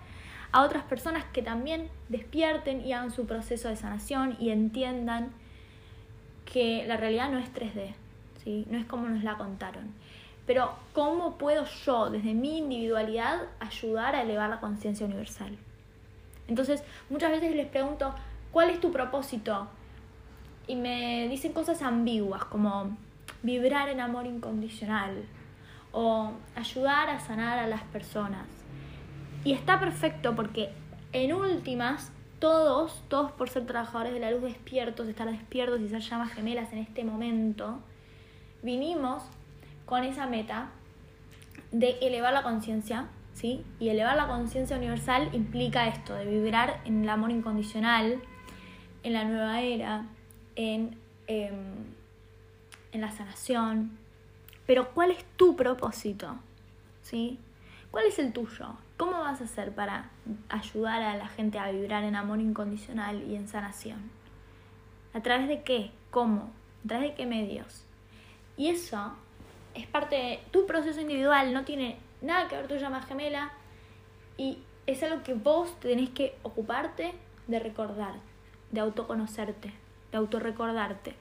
a 0.52 0.62
otras 0.62 0.84
personas 0.84 1.24
que 1.32 1.42
también 1.42 1.88
despierten 2.08 2.86
y 2.86 2.92
hagan 2.92 3.10
su 3.10 3.26
proceso 3.26 3.68
de 3.68 3.76
sanación 3.76 4.36
y 4.40 4.50
entiendan 4.50 5.30
que 6.50 6.84
la 6.86 6.96
realidad 6.96 7.30
no 7.30 7.38
es 7.38 7.52
3D, 7.52 7.94
¿sí? 8.42 8.66
no 8.70 8.78
es 8.78 8.86
como 8.86 9.08
nos 9.08 9.22
la 9.22 9.36
contaron. 9.36 9.92
Pero 10.46 10.70
¿cómo 10.92 11.36
puedo 11.38 11.66
yo, 11.84 12.08
desde 12.08 12.32
mi 12.32 12.58
individualidad, 12.58 13.42
ayudar 13.58 14.14
a 14.14 14.22
elevar 14.22 14.48
la 14.48 14.60
conciencia 14.60 15.04
universal? 15.04 15.58
Entonces, 16.46 16.84
muchas 17.10 17.32
veces 17.32 17.54
les 17.56 17.66
pregunto, 17.66 18.14
¿cuál 18.52 18.70
es 18.70 18.80
tu 18.80 18.92
propósito? 18.92 19.68
Y 20.66 20.76
me 20.76 21.28
dicen 21.28 21.52
cosas 21.52 21.82
ambiguas, 21.82 22.44
como 22.44 22.96
vibrar 23.42 23.88
en 23.88 24.00
amor 24.00 24.26
incondicional 24.26 25.24
o 25.92 26.32
ayudar 26.54 27.08
a 27.08 27.20
sanar 27.20 27.58
a 27.58 27.66
las 27.66 27.82
personas. 27.84 28.46
Y 29.44 29.52
está 29.52 29.78
perfecto 29.78 30.34
porque 30.34 30.70
en 31.12 31.32
últimas 31.32 32.12
todos, 32.38 33.02
todos 33.08 33.32
por 33.32 33.48
ser 33.48 33.66
trabajadores 33.66 34.12
de 34.12 34.20
la 34.20 34.30
luz 34.30 34.42
despiertos, 34.42 35.08
estar 35.08 35.30
despiertos 35.30 35.80
y 35.80 35.88
ser 35.88 36.00
llamas 36.00 36.32
gemelas 36.32 36.72
en 36.72 36.78
este 36.78 37.04
momento, 37.04 37.78
vinimos 38.62 39.22
con 39.86 40.04
esa 40.04 40.26
meta 40.26 40.70
de 41.72 41.98
elevar 42.02 42.32
la 42.34 42.42
conciencia, 42.42 43.06
¿sí? 43.32 43.64
Y 43.78 43.88
elevar 43.88 44.16
la 44.16 44.26
conciencia 44.26 44.76
universal 44.76 45.30
implica 45.32 45.88
esto, 45.88 46.14
de 46.14 46.26
vibrar 46.26 46.80
en 46.84 47.04
el 47.04 47.08
amor 47.08 47.30
incondicional, 47.30 48.20
en 49.02 49.12
la 49.12 49.24
nueva 49.24 49.62
era, 49.62 50.04
en 50.56 50.98
em, 51.26 51.96
en 52.96 53.00
la 53.00 53.10
sanación. 53.12 53.96
Pero 54.66 54.92
¿cuál 54.92 55.12
es 55.12 55.24
tu 55.36 55.54
propósito? 55.54 56.36
¿Sí? 57.02 57.38
¿Cuál 57.90 58.06
es 58.06 58.18
el 58.18 58.32
tuyo? 58.32 58.74
¿Cómo 58.96 59.12
vas 59.12 59.40
a 59.40 59.44
hacer 59.44 59.72
para 59.74 60.10
ayudar 60.48 61.02
a 61.02 61.16
la 61.16 61.28
gente 61.28 61.58
a 61.58 61.70
vibrar 61.70 62.02
en 62.04 62.16
amor 62.16 62.40
incondicional 62.40 63.22
y 63.22 63.36
en 63.36 63.46
sanación? 63.46 64.10
¿A 65.14 65.20
través 65.20 65.48
de 65.48 65.62
qué? 65.62 65.92
¿Cómo? 66.10 66.50
¿A 66.84 66.88
través 66.88 67.10
de 67.10 67.14
qué 67.14 67.26
medios? 67.26 67.84
Y 68.56 68.68
eso 68.68 69.12
es 69.74 69.86
parte 69.86 70.16
de 70.16 70.40
tu 70.50 70.66
proceso 70.66 71.00
individual, 71.00 71.52
no 71.52 71.64
tiene 71.64 71.98
nada 72.22 72.48
que 72.48 72.56
ver 72.56 72.66
tu 72.66 72.76
llama 72.76 73.02
gemela 73.02 73.52
y 74.38 74.58
es 74.86 75.02
algo 75.02 75.22
que 75.22 75.34
vos 75.34 75.78
tenés 75.80 76.10
que 76.10 76.36
ocuparte 76.42 77.12
de 77.46 77.58
recordar, 77.58 78.14
de 78.72 78.80
autoconocerte, 78.80 79.72
de 80.12 80.18
autorrecordarte. 80.18 81.14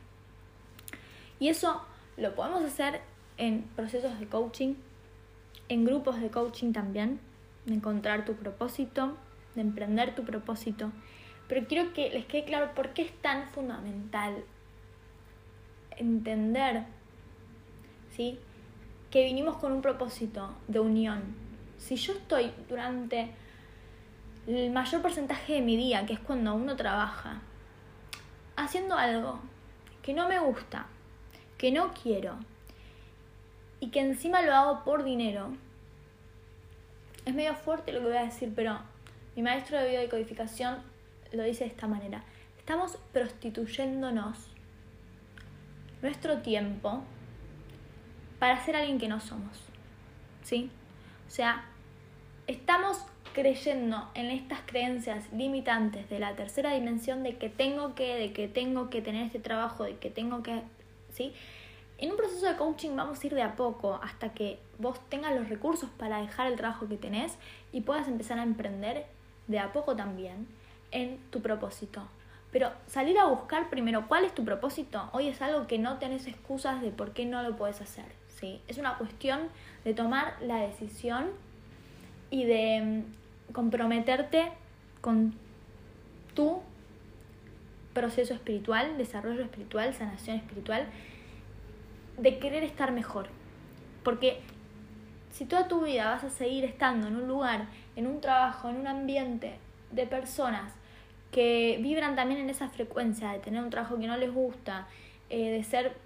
Y 1.40 1.50
eso 1.50 1.82
lo 2.18 2.34
podemos 2.36 2.64
hacer 2.64 3.02
en 3.38 3.64
procesos 3.76 4.20
de 4.20 4.28
coaching, 4.28 4.76
en 5.68 5.86
grupos 5.86 6.22
de 6.22 6.30
coaching 6.30 6.72
también, 6.72 7.20
de 7.66 7.76
encontrar 7.76 8.26
tu 8.26 8.36
propósito, 8.36 9.18
de 9.56 9.62
emprender 9.62 10.16
tu 10.16 10.24
propósito. 10.24 10.92
pero 11.48 11.68
quiero 11.68 11.94
que 11.94 12.10
les 12.10 12.26
quede 12.26 12.46
claro 12.46 12.74
por 12.74 12.90
qué 12.94 13.04
es 13.04 13.12
tan 13.22 13.48
fundamental 13.50 14.44
entender, 15.98 16.86
¿sí? 18.16 18.40
Que 19.12 19.26
vinimos 19.26 19.58
con 19.58 19.72
un 19.72 19.82
propósito 19.82 20.56
de 20.68 20.80
unión. 20.80 21.22
Si 21.78 21.96
yo 21.98 22.14
estoy 22.14 22.52
durante 22.68 23.30
el 24.48 24.72
mayor 24.72 25.02
porcentaje 25.02 25.54
de 25.54 25.62
mi 25.62 25.78
día, 25.78 26.06
que 26.06 26.14
es 26.14 26.20
cuando 26.20 26.56
uno 26.56 26.76
trabaja, 26.76 27.42
haciendo 28.56 28.96
algo 28.96 29.40
que 30.02 30.14
no 30.14 30.28
me 30.28 30.40
gusta, 30.40 30.88
que 31.58 31.72
no 31.72 31.94
quiero, 31.94 32.38
y 33.80 33.90
que 33.90 34.02
encima 34.02 34.42
lo 34.42 34.54
hago 34.54 34.84
por 34.84 35.04
dinero, 35.04 35.50
es 37.26 37.34
medio 37.34 37.56
fuerte 37.56 37.92
lo 37.92 38.00
que 38.00 38.06
voy 38.06 38.18
a 38.18 38.26
decir, 38.26 38.54
pero 38.56 38.80
mi 39.36 39.42
maestro 39.42 39.78
de 39.80 39.90
biodecodificación 39.90 40.78
lo 41.32 41.44
dice 41.44 41.66
de 41.66 41.72
esta 41.72 41.88
manera. 41.88 42.24
Estamos 42.58 42.98
prostituyéndonos 43.14 44.48
nuestro 46.02 46.40
tiempo 46.40 47.04
para 48.40 48.64
ser 48.64 48.76
alguien 48.76 49.00
que 49.00 49.08
no 49.08 49.20
somos. 49.20 49.60
¿Sí? 50.44 50.70
O 51.28 51.32
sea, 51.32 51.66
estamos 52.48 53.06
creyendo 53.36 54.10
en 54.14 54.28
estas 54.32 54.60
creencias 54.66 55.32
limitantes 55.34 56.10
de 56.10 56.20
la 56.20 56.36
tercera 56.36 56.74
dimensión 56.74 57.22
de 57.22 57.36
que 57.36 57.50
tengo 57.50 57.94
que, 57.94 58.16
de 58.16 58.32
que 58.32 58.48
tengo 58.48 58.90
que 58.90 59.02
tener 59.02 59.26
este 59.26 59.40
trabajo, 59.40 59.84
de 59.84 59.98
que 59.98 60.10
tengo 60.10 60.42
que, 60.42 60.62
¿sí? 61.12 61.34
En 61.98 62.12
un 62.12 62.18
proceso 62.18 62.46
de 62.46 62.56
coaching 62.56 62.96
vamos 62.96 63.22
a 63.22 63.28
ir 63.28 63.36
de 63.36 63.42
a 63.42 63.56
poco 63.56 64.00
hasta 64.02 64.30
que 64.34 64.58
vos 64.80 65.00
tengas 65.10 65.36
los 65.36 65.50
recursos 65.50 65.90
para 65.98 66.22
dejar 66.22 66.48
el 66.48 66.56
trabajo 66.56 66.88
que 66.88 66.96
tenés 66.96 67.38
y 67.74 67.82
puedas 67.82 68.08
empezar 68.08 68.40
a 68.40 68.44
emprender 68.44 69.06
de 69.48 69.60
a 69.60 69.74
poco 69.74 69.98
también 69.98 70.48
en 70.92 71.18
tu 71.30 71.42
propósito. 71.42 72.08
Pero 72.54 72.72
salir 72.88 73.20
a 73.20 73.26
buscar 73.26 73.70
primero 73.70 74.08
cuál 74.08 74.24
es 74.24 74.34
tu 74.34 74.46
propósito, 74.46 75.10
hoy 75.12 75.28
es 75.28 75.42
algo 75.42 75.68
que 75.68 75.78
no 75.78 75.98
tenés 75.98 76.26
excusas 76.26 76.82
de 76.82 76.92
por 76.92 77.12
qué 77.12 77.26
no 77.26 77.44
lo 77.44 77.58
puedes 77.58 77.82
hacer. 77.82 78.06
¿sí? 78.30 78.62
Es 78.70 78.78
una 78.78 78.98
cuestión 78.98 79.50
de 79.84 79.94
tomar 79.94 80.36
la 80.42 80.58
decisión 80.58 81.32
y 82.30 82.46
de 82.46 83.04
comprometerte 83.52 84.52
con 85.02 85.34
tu 86.34 86.62
proceso 87.94 88.34
espiritual, 88.34 88.98
desarrollo 88.98 89.42
espiritual, 89.42 89.94
sanación 89.94 90.38
espiritual 90.38 90.88
de 92.18 92.40
querer 92.40 92.64
estar 92.64 92.92
mejor. 92.92 93.28
Porque 94.04 94.40
si 95.32 95.46
toda 95.46 95.68
tu 95.68 95.84
vida 95.84 96.06
vas 96.06 96.24
a 96.24 96.30
seguir 96.30 96.66
estando 96.66 97.08
en 97.08 97.16
un 97.16 97.28
lugar, 97.28 97.68
en 97.96 98.08
un 98.08 98.22
trabajo, 98.22 98.70
en 98.70 98.78
un 98.78 98.88
ambiente 98.88 99.56
de 99.92 100.06
personas 100.06 100.74
que 101.32 101.80
vibran 101.82 102.16
también 102.16 102.40
en 102.40 102.50
esa 102.50 102.70
frecuencia 102.70 103.32
de 103.32 103.40
tener 103.40 103.64
un 103.64 103.70
trabajo 103.70 103.98
que 104.00 104.08
no 104.08 104.18
les 104.18 104.34
gusta, 104.34 104.88
eh, 105.30 105.50
de 105.52 105.64
ser 105.64 105.98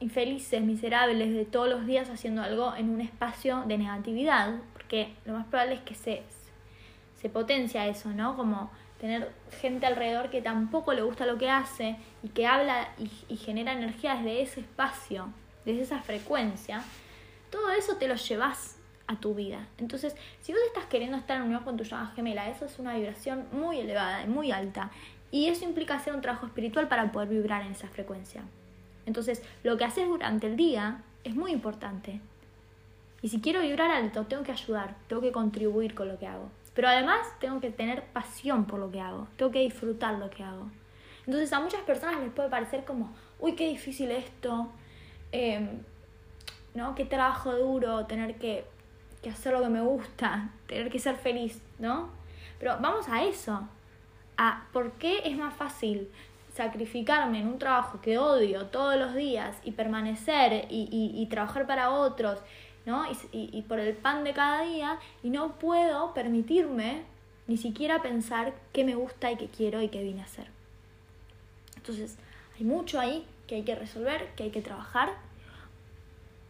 infelices, 0.00 0.62
miserables, 0.62 1.34
de 1.34 1.44
todos 1.44 1.68
los 1.68 1.86
días 1.86 2.08
haciendo 2.10 2.42
algo 2.42 2.74
en 2.76 2.90
un 2.90 3.00
espacio 3.00 3.64
de 3.66 3.78
negatividad, 3.78 4.54
porque 4.72 5.14
lo 5.24 5.34
más 5.34 5.46
probable 5.46 5.74
es 5.74 5.80
que 5.80 5.94
se, 5.94 6.22
se 7.24 7.30
potencia 7.30 7.86
eso, 7.86 8.10
¿no? 8.10 8.36
Como 8.36 8.70
tener 9.00 9.32
gente 9.58 9.86
alrededor 9.86 10.28
que 10.28 10.42
tampoco 10.42 10.92
le 10.92 11.00
gusta 11.00 11.24
lo 11.24 11.38
que 11.38 11.48
hace 11.48 11.96
y 12.22 12.28
que 12.28 12.46
habla 12.46 12.90
y, 12.98 13.36
genera 13.38 13.72
energía 13.72 14.16
desde 14.16 14.42
ese 14.42 14.60
espacio, 14.60 15.32
desde 15.64 15.84
esa 15.84 16.02
frecuencia, 16.02 16.84
todo 17.48 17.70
eso 17.70 17.96
te 17.96 18.08
lo 18.08 18.16
llevas 18.16 18.76
a 19.06 19.16
tu 19.16 19.34
vida. 19.34 19.66
Entonces, 19.78 20.14
si 20.42 20.52
vos 20.52 20.60
estás 20.66 20.84
queriendo 20.84 21.16
estar 21.16 21.38
en 21.38 21.44
unión 21.44 21.64
con 21.64 21.78
tu 21.78 21.84
llama 21.84 22.12
gemela, 22.14 22.50
eso 22.50 22.66
es 22.66 22.78
una 22.78 22.94
vibración 22.94 23.46
muy 23.52 23.80
elevada 23.80 24.22
y 24.22 24.28
muy 24.28 24.52
alta. 24.52 24.90
Y 25.30 25.46
eso 25.46 25.64
implica 25.64 25.94
hacer 25.94 26.14
un 26.14 26.20
trabajo 26.20 26.44
espiritual 26.44 26.88
para 26.88 27.10
poder 27.10 27.30
vibrar 27.30 27.62
en 27.62 27.72
esa 27.72 27.88
frecuencia. 27.88 28.42
Entonces, 29.06 29.42
lo 29.62 29.78
que 29.78 29.86
haces 29.86 30.06
durante 30.06 30.46
el 30.46 30.56
día 30.56 31.00
es 31.24 31.34
muy 31.34 31.52
importante. 31.52 32.20
Y 33.22 33.30
si 33.30 33.40
quiero 33.40 33.62
vibrar 33.62 33.90
alto, 33.90 34.26
tengo 34.26 34.42
que 34.42 34.52
ayudar, 34.52 34.94
tengo 35.08 35.22
que 35.22 35.32
contribuir 35.32 35.94
con 35.94 36.08
lo 36.08 36.18
que 36.18 36.26
hago. 36.26 36.50
Pero 36.74 36.88
además 36.88 37.26
tengo 37.38 37.60
que 37.60 37.70
tener 37.70 38.02
pasión 38.06 38.64
por 38.64 38.80
lo 38.80 38.90
que 38.90 39.00
hago, 39.00 39.28
tengo 39.36 39.52
que 39.52 39.60
disfrutar 39.60 40.14
lo 40.14 40.28
que 40.30 40.42
hago. 40.42 40.68
Entonces 41.26 41.52
a 41.52 41.60
muchas 41.60 41.82
personas 41.82 42.20
les 42.20 42.32
puede 42.32 42.50
parecer 42.50 42.84
como, 42.84 43.14
uy, 43.38 43.54
qué 43.54 43.68
difícil 43.68 44.10
esto, 44.10 44.70
em, 45.32 45.80
¿no? 46.74 46.94
Qué 46.94 47.04
trabajo 47.04 47.52
duro 47.54 48.06
tener 48.06 48.36
que, 48.36 48.64
que 49.22 49.30
hacer 49.30 49.52
lo 49.52 49.62
que 49.62 49.68
me 49.68 49.80
gusta, 49.80 50.50
tener 50.66 50.90
que 50.90 50.98
ser 50.98 51.16
feliz, 51.16 51.62
¿no? 51.78 52.10
Pero 52.58 52.76
vamos 52.80 53.08
a 53.08 53.24
eso, 53.24 53.68
a 54.36 54.66
por 54.72 54.92
qué 54.92 55.22
es 55.24 55.36
más 55.36 55.54
fácil 55.54 56.10
sacrificarme 56.54 57.40
en 57.40 57.48
un 57.48 57.58
trabajo 57.58 58.00
que 58.00 58.18
odio 58.18 58.66
todos 58.66 58.96
los 58.96 59.14
días 59.14 59.56
y 59.64 59.72
permanecer 59.72 60.66
y, 60.70 60.88
y 60.90 61.26
trabajar 61.26 61.66
para 61.66 61.90
otros 61.90 62.40
¿no? 62.86 63.04
Y, 63.32 63.50
y, 63.52 63.62
por 63.62 63.78
el 63.80 63.94
pan 63.94 64.24
de 64.24 64.32
cada 64.32 64.62
día 64.62 64.98
y 65.22 65.30
no 65.30 65.58
puedo 65.58 66.12
permitirme 66.12 67.02
ni 67.46 67.56
siquiera 67.56 68.02
pensar 68.02 68.54
qué 68.72 68.84
me 68.84 68.94
gusta 68.94 69.32
y 69.32 69.36
qué 69.36 69.48
quiero 69.48 69.82
y 69.82 69.88
qué 69.88 70.02
vine 70.02 70.20
a 70.20 70.24
hacer. 70.24 70.46
Entonces, 71.76 72.16
hay 72.58 72.64
mucho 72.64 73.00
ahí 73.00 73.26
que 73.46 73.56
hay 73.56 73.62
que 73.62 73.74
resolver, 73.74 74.30
que 74.36 74.44
hay 74.44 74.50
que 74.50 74.62
trabajar, 74.62 75.10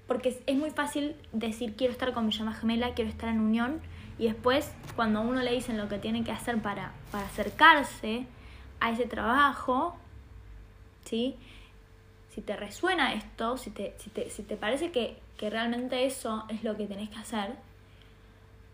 porque 0.06 0.40
es, 0.46 0.56
muy 0.56 0.70
fácil 0.70 1.16
decir 1.32 1.74
quiero 1.76 1.92
estar 1.92 2.12
con 2.12 2.26
mi 2.26 2.32
llama 2.32 2.54
gemela, 2.54 2.94
quiero 2.94 3.10
estar 3.10 3.28
en 3.28 3.40
unión, 3.40 3.80
y 4.18 4.26
después 4.26 4.70
cuando 4.94 5.20
a 5.20 5.22
uno 5.22 5.40
le 5.40 5.52
dicen 5.52 5.76
lo 5.76 5.88
que 5.88 5.98
tiene 5.98 6.22
que 6.22 6.30
hacer 6.30 6.60
para, 6.60 6.92
para 7.10 7.26
acercarse 7.26 8.26
a 8.80 8.92
ese 8.92 9.06
trabajo, 9.06 9.96
¿sí? 11.04 11.36
Si 12.34 12.40
te 12.40 12.56
resuena 12.56 13.14
esto, 13.14 13.56
si 13.56 13.70
te, 13.70 13.94
si 13.98 14.10
te, 14.10 14.28
si 14.28 14.42
te 14.42 14.56
parece 14.56 14.90
que, 14.90 15.16
que 15.36 15.50
realmente 15.50 16.04
eso 16.04 16.44
es 16.48 16.64
lo 16.64 16.76
que 16.76 16.86
tenés 16.86 17.10
que 17.10 17.18
hacer, 17.18 17.52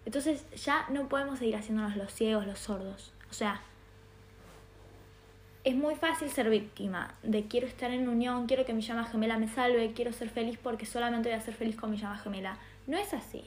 entonces 0.07 0.45
ya 0.57 0.87
no 0.89 1.09
podemos 1.09 1.39
seguir 1.39 1.57
haciéndonos 1.57 1.95
los 1.97 2.11
ciegos, 2.13 2.47
los 2.47 2.59
sordos. 2.59 3.13
O 3.31 3.35
sea, 3.35 3.61
es 5.63 5.77
muy 5.77 5.95
fácil 5.95 6.31
ser 6.31 6.49
víctima 6.49 7.15
de 7.23 7.45
quiero 7.49 7.67
estar 7.67 7.91
en 7.91 8.09
unión, 8.09 8.47
quiero 8.47 8.65
que 8.65 8.73
mi 8.73 8.81
llama 8.81 9.05
gemela 9.05 9.37
me 9.37 9.47
salve, 9.47 9.93
quiero 9.93 10.13
ser 10.15 10.31
feliz 10.31 10.59
porque 10.61 10.87
solamente 10.87 11.29
voy 11.29 11.37
a 11.37 11.43
ser 11.43 11.55
feliz 11.55 11.77
con 11.77 11.91
mi 11.91 11.99
llama 11.99 12.17
gemela. 12.17 12.57
No 12.87 12.97
es 12.97 13.13
así. 13.13 13.45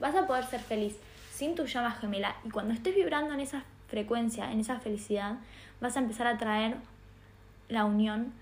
Vas 0.00 0.16
a 0.16 0.26
poder 0.26 0.44
ser 0.46 0.60
feliz 0.60 0.96
sin 1.32 1.54
tu 1.54 1.64
llama 1.66 1.92
gemela 1.92 2.34
y 2.44 2.50
cuando 2.50 2.74
estés 2.74 2.96
vibrando 2.96 3.34
en 3.34 3.40
esa 3.40 3.62
frecuencia, 3.86 4.50
en 4.50 4.58
esa 4.58 4.80
felicidad, 4.80 5.36
vas 5.80 5.96
a 5.96 6.00
empezar 6.00 6.26
a 6.26 6.38
traer 6.38 6.76
la 7.68 7.84
unión 7.84 8.32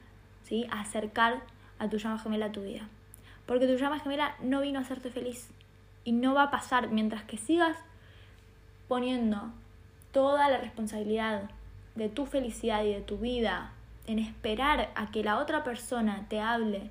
¿sí? 0.46 0.66
Acercar 0.70 1.42
a 1.78 1.88
tu 1.88 1.98
llama 1.98 2.18
gemela 2.18 2.46
a 2.46 2.52
tu 2.52 2.62
vida. 2.62 2.88
Porque 3.46 3.66
tu 3.66 3.76
llama 3.76 4.00
gemela 4.00 4.36
no 4.40 4.60
vino 4.60 4.78
a 4.78 4.82
hacerte 4.82 5.10
feliz. 5.10 5.50
Y 6.04 6.12
no 6.12 6.34
va 6.34 6.44
a 6.44 6.50
pasar 6.50 6.88
mientras 6.88 7.24
que 7.24 7.36
sigas 7.36 7.76
poniendo 8.88 9.52
toda 10.12 10.48
la 10.48 10.58
responsabilidad 10.58 11.50
de 11.96 12.08
tu 12.08 12.26
felicidad 12.26 12.84
y 12.84 12.92
de 12.92 13.00
tu 13.00 13.18
vida 13.18 13.72
en 14.06 14.20
esperar 14.20 14.90
a 14.94 15.10
que 15.10 15.24
la 15.24 15.38
otra 15.38 15.64
persona 15.64 16.26
te 16.28 16.40
hable, 16.40 16.90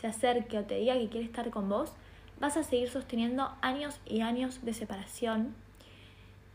se 0.00 0.08
acerque 0.08 0.58
o 0.58 0.64
te 0.64 0.76
diga 0.78 0.94
que 0.94 1.08
quiere 1.08 1.26
estar 1.26 1.50
con 1.50 1.68
vos, 1.68 1.92
vas 2.40 2.56
a 2.56 2.64
seguir 2.64 2.90
sosteniendo 2.90 3.52
años 3.62 4.00
y 4.04 4.22
años 4.22 4.64
de 4.64 4.74
separación. 4.74 5.54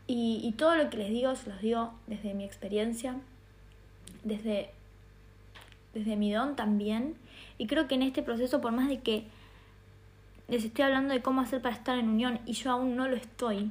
Y, 0.06 0.40
y 0.42 0.52
todo 0.52 0.76
lo 0.76 0.90
que 0.90 0.98
les 0.98 1.08
digo, 1.08 1.34
se 1.34 1.48
los 1.48 1.60
digo 1.62 1.94
desde 2.06 2.34
mi 2.34 2.44
experiencia, 2.44 3.16
desde 4.22 4.70
desde 5.94 6.16
mi 6.16 6.32
don 6.32 6.56
también. 6.56 7.16
Y 7.58 7.66
creo 7.66 7.88
que 7.88 7.94
en 7.94 8.02
este 8.02 8.22
proceso, 8.22 8.60
por 8.60 8.72
más 8.72 8.88
de 8.88 9.00
que 9.00 9.26
les 10.48 10.64
estoy 10.64 10.84
hablando 10.84 11.14
de 11.14 11.22
cómo 11.22 11.40
hacer 11.40 11.62
para 11.62 11.74
estar 11.74 11.98
en 11.98 12.08
unión 12.08 12.40
y 12.46 12.52
yo 12.52 12.70
aún 12.70 12.96
no 12.96 13.08
lo 13.08 13.16
estoy, 13.16 13.70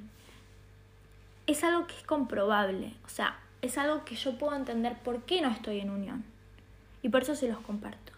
es 1.48 1.64
algo 1.64 1.88
que 1.88 1.96
es 1.96 2.04
comprobable. 2.04 2.94
O 3.06 3.10
sea, 3.10 3.40
es 3.62 3.78
algo 3.78 4.06
que 4.06 4.16
yo 4.16 4.38
puedo 4.38 4.56
entender 4.56 4.98
por 5.00 5.24
qué 5.24 5.42
no 5.42 5.50
estoy 5.50 5.80
en 5.80 5.90
unión. 5.90 6.24
Y 7.04 7.10
por 7.10 7.24
eso 7.24 7.36
se 7.36 7.48
los 7.48 7.60
comparto. 7.60 8.14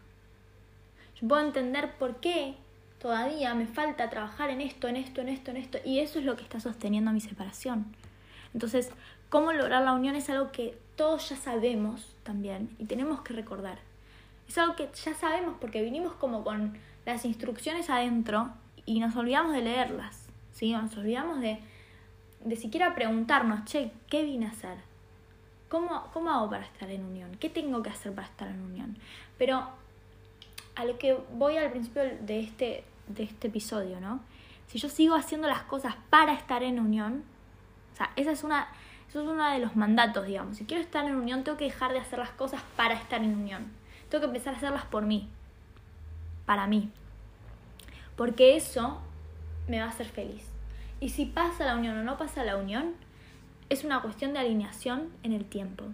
Yo 1.19 1.27
puedo 1.27 1.41
entender 1.41 1.93
por 1.97 2.17
qué 2.17 2.55
todavía 2.99 3.53
me 3.53 3.67
falta 3.67 4.09
trabajar 4.09 4.49
en 4.49 4.61
esto, 4.61 4.87
en 4.87 4.95
esto, 4.95 5.21
en 5.21 5.29
esto, 5.29 5.51
en 5.51 5.57
esto. 5.57 5.77
Y 5.83 5.99
eso 5.99 6.19
es 6.19 6.25
lo 6.25 6.35
que 6.35 6.43
está 6.43 6.59
sosteniendo 6.59 7.11
mi 7.11 7.21
separación. 7.21 7.95
Entonces, 8.53 8.91
cómo 9.29 9.51
lograr 9.51 9.83
la 9.83 9.93
unión 9.93 10.15
es 10.15 10.29
algo 10.29 10.51
que 10.51 10.77
todos 10.95 11.29
ya 11.29 11.35
sabemos 11.35 12.15
también 12.23 12.69
y 12.77 12.85
tenemos 12.85 13.21
que 13.21 13.33
recordar. 13.33 13.79
Es 14.55 14.75
que 14.75 14.89
ya 14.93 15.15
sabemos 15.15 15.55
porque 15.59 15.81
vinimos 15.81 16.13
como 16.13 16.43
con 16.43 16.77
las 17.05 17.25
instrucciones 17.25 17.89
adentro 17.89 18.51
y 18.85 18.99
nos 18.99 19.15
olvidamos 19.15 19.53
de 19.53 19.61
leerlas, 19.61 20.27
¿sí? 20.53 20.71
Nos 20.73 20.95
olvidamos 20.95 21.39
de, 21.39 21.59
de 22.41 22.55
siquiera 22.55 22.93
preguntarnos, 22.93 23.65
che, 23.65 23.91
¿qué 24.09 24.23
vine 24.23 24.45
a 24.45 24.49
hacer? 24.49 24.77
¿Cómo, 25.69 26.07
¿Cómo 26.13 26.29
hago 26.29 26.51
para 26.51 26.65
estar 26.65 26.89
en 26.91 27.03
unión? 27.03 27.35
¿Qué 27.39 27.49
tengo 27.49 27.81
que 27.81 27.89
hacer 27.89 28.13
para 28.13 28.27
estar 28.27 28.47
en 28.47 28.61
unión? 28.61 28.95
Pero 29.39 29.67
a 30.75 30.85
lo 30.85 30.99
que 30.99 31.17
voy 31.33 31.57
al 31.57 31.71
principio 31.71 32.03
de 32.03 32.39
este, 32.41 32.83
de 33.07 33.23
este 33.23 33.47
episodio, 33.47 33.99
¿no? 33.99 34.19
Si 34.67 34.77
yo 34.77 34.87
sigo 34.87 35.15
haciendo 35.15 35.47
las 35.47 35.63
cosas 35.63 35.95
para 36.11 36.33
estar 36.33 36.61
en 36.61 36.79
unión, 36.79 37.23
o 37.93 37.97
sea, 37.97 38.11
esa 38.15 38.31
es 38.31 38.43
una, 38.43 38.67
Eso 39.09 39.23
es 39.23 39.27
uno 39.27 39.49
de 39.51 39.59
los 39.59 39.75
mandatos, 39.75 40.27
digamos. 40.27 40.57
Si 40.57 40.65
quiero 40.65 40.83
estar 40.83 41.05
en 41.05 41.15
unión, 41.15 41.43
tengo 41.43 41.57
que 41.57 41.65
dejar 41.65 41.91
de 41.91 41.99
hacer 41.99 42.19
las 42.19 42.31
cosas 42.31 42.61
para 42.75 42.93
estar 42.93 43.23
en 43.23 43.35
unión. 43.35 43.82
Tengo 44.13 44.21
que 44.21 44.27
empezar 44.27 44.53
a 44.53 44.57
hacerlas 44.57 44.85
por 44.85 45.07
mí, 45.07 45.27
para 46.45 46.67
mí. 46.67 46.91
Porque 48.15 48.55
eso 48.55 49.01
me 49.67 49.79
va 49.79 49.85
a 49.85 49.89
hacer 49.89 50.05
feliz. 50.05 50.45
Y 50.99 51.09
si 51.09 51.25
pasa 51.25 51.65
la 51.65 51.75
unión 51.75 51.97
o 51.97 52.03
no 52.03 52.15
pasa 52.15 52.43
la 52.43 52.57
unión, 52.57 52.93
es 53.69 53.83
una 53.83 54.03
cuestión 54.03 54.33
de 54.33 54.37
alineación 54.37 55.09
en 55.23 55.33
el 55.33 55.45
tiempo. 55.45 55.85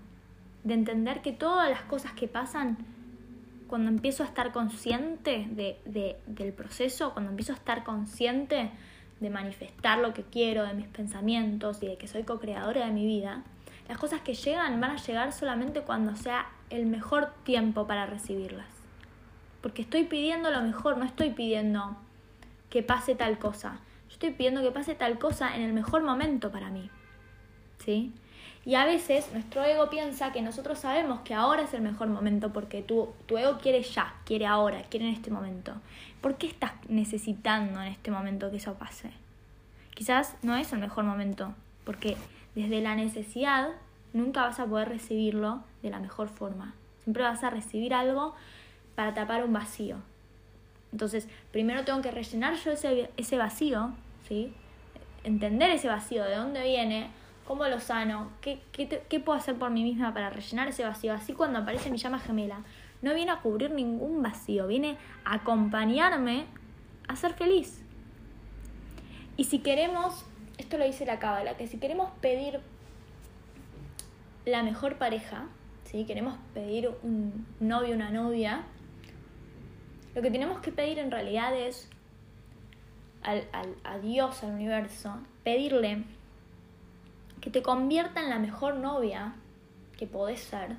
De 0.65 0.73
entender 0.73 1.21
que 1.21 1.31
todas 1.31 1.69
las 1.69 1.83
cosas 1.83 2.11
que 2.11 2.27
pasan, 2.27 2.79
cuando 3.69 3.89
empiezo 3.89 4.23
a 4.23 4.25
estar 4.25 4.51
consciente 4.51 5.47
del 5.85 6.53
proceso, 6.53 7.13
cuando 7.13 7.31
empiezo 7.31 7.53
a 7.53 7.55
estar 7.55 7.85
consciente 7.85 8.69
de 9.21 9.29
manifestar 9.29 9.99
lo 9.99 10.13
que 10.13 10.23
quiero, 10.23 10.65
de 10.65 10.73
mis 10.73 10.87
pensamientos 10.87 11.81
y 11.81 11.87
de 11.87 11.97
que 11.97 12.09
soy 12.09 12.23
co-creadora 12.23 12.85
de 12.85 12.91
mi 12.91 13.05
vida, 13.05 13.45
las 13.87 13.97
cosas 13.97 14.19
que 14.19 14.33
llegan 14.33 14.81
van 14.81 14.91
a 14.91 14.97
llegar 14.97 15.31
solamente 15.31 15.83
cuando 15.83 16.17
sea 16.17 16.49
el 16.69 16.85
mejor 16.85 17.33
tiempo 17.43 17.87
para 17.87 18.05
recibirlas. 18.05 18.67
Porque 19.61 19.81
estoy 19.81 20.03
pidiendo 20.05 20.51
lo 20.51 20.61
mejor, 20.61 20.97
no 20.97 21.05
estoy 21.05 21.31
pidiendo 21.31 21.97
que 22.69 22.83
pase 22.83 23.15
tal 23.15 23.39
cosa. 23.39 23.79
Yo 24.07 24.13
estoy 24.13 24.31
pidiendo 24.31 24.61
que 24.61 24.71
pase 24.71 24.95
tal 24.95 25.19
cosa 25.19 25.55
en 25.55 25.61
el 25.61 25.73
mejor 25.73 26.03
momento 26.03 26.51
para 26.51 26.69
mí. 26.69 26.89
¿Sí? 27.83 28.13
Y 28.65 28.75
a 28.75 28.85
veces 28.85 29.31
nuestro 29.33 29.63
ego 29.63 29.89
piensa 29.89 30.31
que 30.31 30.41
nosotros 30.41 30.79
sabemos 30.79 31.21
que 31.21 31.33
ahora 31.33 31.63
es 31.63 31.73
el 31.73 31.81
mejor 31.81 32.07
momento 32.07 32.51
porque 32.51 32.81
tu, 32.81 33.09
tu 33.25 33.37
ego 33.37 33.57
quiere 33.57 33.81
ya, 33.81 34.15
quiere 34.25 34.45
ahora, 34.45 34.83
quiere 34.83 35.07
en 35.07 35.13
este 35.13 35.31
momento. 35.31 35.73
¿Por 36.21 36.35
qué 36.35 36.47
estás 36.47 36.73
necesitando 36.87 37.81
en 37.81 37.87
este 37.87 38.11
momento 38.11 38.51
que 38.51 38.57
eso 38.57 38.73
pase? 38.75 39.11
Quizás 39.95 40.35
no 40.43 40.55
es 40.55 40.71
el 40.71 40.79
mejor 40.79 41.03
momento, 41.03 41.53
porque 41.83 42.15
desde 42.55 42.81
la 42.81 42.95
necesidad 42.95 43.69
nunca 44.13 44.41
vas 44.41 44.59
a 44.59 44.65
poder 44.65 44.89
recibirlo 44.89 45.63
de 45.81 45.89
la 45.89 45.99
mejor 45.99 46.29
forma. 46.29 46.73
Siempre 47.03 47.23
vas 47.23 47.43
a 47.43 47.49
recibir 47.49 47.93
algo 47.93 48.35
para 48.95 49.13
tapar 49.13 49.43
un 49.43 49.53
vacío. 49.53 49.97
Entonces, 50.91 51.27
primero 51.51 51.85
tengo 51.85 52.01
que 52.01 52.11
rellenar 52.11 52.55
yo 52.55 52.71
ese, 52.71 53.09
ese 53.15 53.37
vacío, 53.37 53.91
¿sí? 54.27 54.53
entender 55.23 55.69
ese 55.71 55.87
vacío, 55.87 56.23
de 56.23 56.35
dónde 56.35 56.63
viene, 56.63 57.09
cómo 57.45 57.65
lo 57.67 57.79
sano, 57.79 58.31
qué, 58.41 58.61
qué, 58.71 59.03
qué 59.07 59.19
puedo 59.19 59.37
hacer 59.37 59.55
por 59.55 59.69
mí 59.69 59.83
misma 59.83 60.13
para 60.13 60.29
rellenar 60.29 60.67
ese 60.67 60.83
vacío. 60.83 61.13
Así 61.13 61.33
cuando 61.33 61.59
aparece 61.59 61.91
mi 61.91 61.97
llama 61.97 62.19
gemela, 62.19 62.61
no 63.01 63.13
viene 63.13 63.31
a 63.31 63.39
cubrir 63.41 63.71
ningún 63.71 64.21
vacío, 64.21 64.67
viene 64.67 64.97
a 65.25 65.35
acompañarme 65.35 66.45
a 67.07 67.15
ser 67.15 67.33
feliz. 67.33 67.81
Y 69.37 69.45
si 69.45 69.59
queremos, 69.59 70.25
esto 70.57 70.77
lo 70.77 70.85
dice 70.85 71.05
la 71.05 71.19
cábala, 71.19 71.55
que 71.55 71.67
si 71.67 71.77
queremos 71.77 72.11
pedir 72.21 72.59
la 74.51 74.63
mejor 74.63 74.97
pareja, 74.97 75.47
si 75.85 76.05
queremos 76.05 76.37
pedir 76.53 76.89
un 77.03 77.45
novio, 77.59 77.95
una 77.95 78.09
novia, 78.09 78.63
lo 80.15 80.21
que 80.21 80.31
tenemos 80.31 80.59
que 80.59 80.71
pedir 80.71 80.99
en 80.99 81.11
realidad 81.11 81.55
es 81.55 81.89
al, 83.21 83.47
al, 83.51 83.75
a 83.83 83.97
Dios, 83.99 84.43
al 84.43 84.51
universo, 84.51 85.13
pedirle 85.43 86.03
que 87.41 87.49
te 87.49 87.61
convierta 87.61 88.21
en 88.21 88.29
la 88.29 88.39
mejor 88.39 88.75
novia 88.75 89.33
que 89.97 90.07
podés 90.07 90.41
ser 90.41 90.77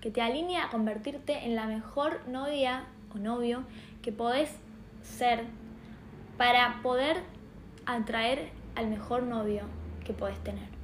que 0.00 0.10
te 0.10 0.22
alinea 0.22 0.66
a 0.66 0.70
convertirte 0.70 1.44
en 1.44 1.56
la 1.56 1.66
mejor 1.66 2.28
novia 2.28 2.84
o 3.14 3.18
novio 3.18 3.64
que 4.02 4.12
podés 4.12 4.50
ser 5.02 5.44
para 6.36 6.80
poder 6.82 7.22
atraer 7.86 8.50
al 8.76 8.88
mejor 8.88 9.24
novio 9.24 9.62
que 10.04 10.12
podés 10.12 10.38
tener. 10.44 10.77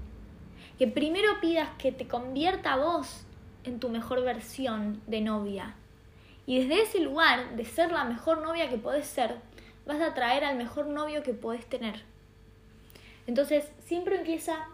Que 0.78 0.86
primero 0.86 1.40
pidas 1.40 1.68
que 1.78 1.92
te 1.92 2.08
convierta 2.08 2.72
a 2.72 2.76
vos 2.76 3.24
en 3.64 3.80
tu 3.80 3.88
mejor 3.88 4.22
versión 4.22 5.00
de 5.06 5.20
novia. 5.20 5.74
Y 6.46 6.58
desde 6.58 6.82
ese 6.82 7.00
lugar 7.00 7.56
de 7.56 7.64
ser 7.64 7.92
la 7.92 8.04
mejor 8.04 8.42
novia 8.42 8.68
que 8.68 8.76
podés 8.76 9.06
ser, 9.06 9.36
vas 9.86 10.00
a 10.00 10.08
atraer 10.08 10.44
al 10.44 10.56
mejor 10.56 10.86
novio 10.86 11.22
que 11.22 11.32
podés 11.32 11.66
tener. 11.66 12.02
Entonces, 13.26 13.70
siempre 13.86 14.16
empieza 14.16 14.66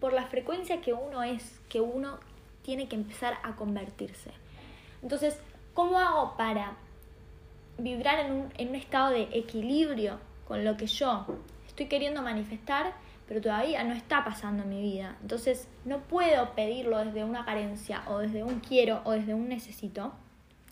por 0.00 0.12
la 0.12 0.26
frecuencia 0.26 0.80
que 0.80 0.92
uno 0.92 1.22
es, 1.22 1.60
que 1.68 1.80
uno 1.80 2.18
tiene 2.62 2.88
que 2.88 2.96
empezar 2.96 3.38
a 3.42 3.56
convertirse. 3.56 4.30
Entonces, 5.02 5.38
¿cómo 5.74 5.98
hago 5.98 6.36
para 6.36 6.76
vibrar 7.78 8.26
en 8.26 8.32
un, 8.32 8.52
en 8.56 8.68
un 8.68 8.74
estado 8.76 9.10
de 9.10 9.28
equilibrio 9.32 10.18
con 10.46 10.64
lo 10.64 10.76
que 10.76 10.86
yo 10.86 11.26
estoy 11.66 11.86
queriendo 11.86 12.22
manifestar, 12.22 12.94
pero 13.26 13.40
todavía 13.40 13.82
no 13.84 13.94
está 13.94 14.24
pasando 14.24 14.62
en 14.62 14.68
mi 14.68 14.82
vida? 14.82 15.16
Entonces, 15.22 15.68
no 15.84 16.00
puedo 16.00 16.54
pedirlo 16.54 17.04
desde 17.04 17.24
una 17.24 17.44
carencia 17.44 18.02
o 18.08 18.18
desde 18.18 18.44
un 18.44 18.60
quiero 18.60 19.02
o 19.04 19.12
desde 19.12 19.34
un 19.34 19.48
necesito. 19.48 20.12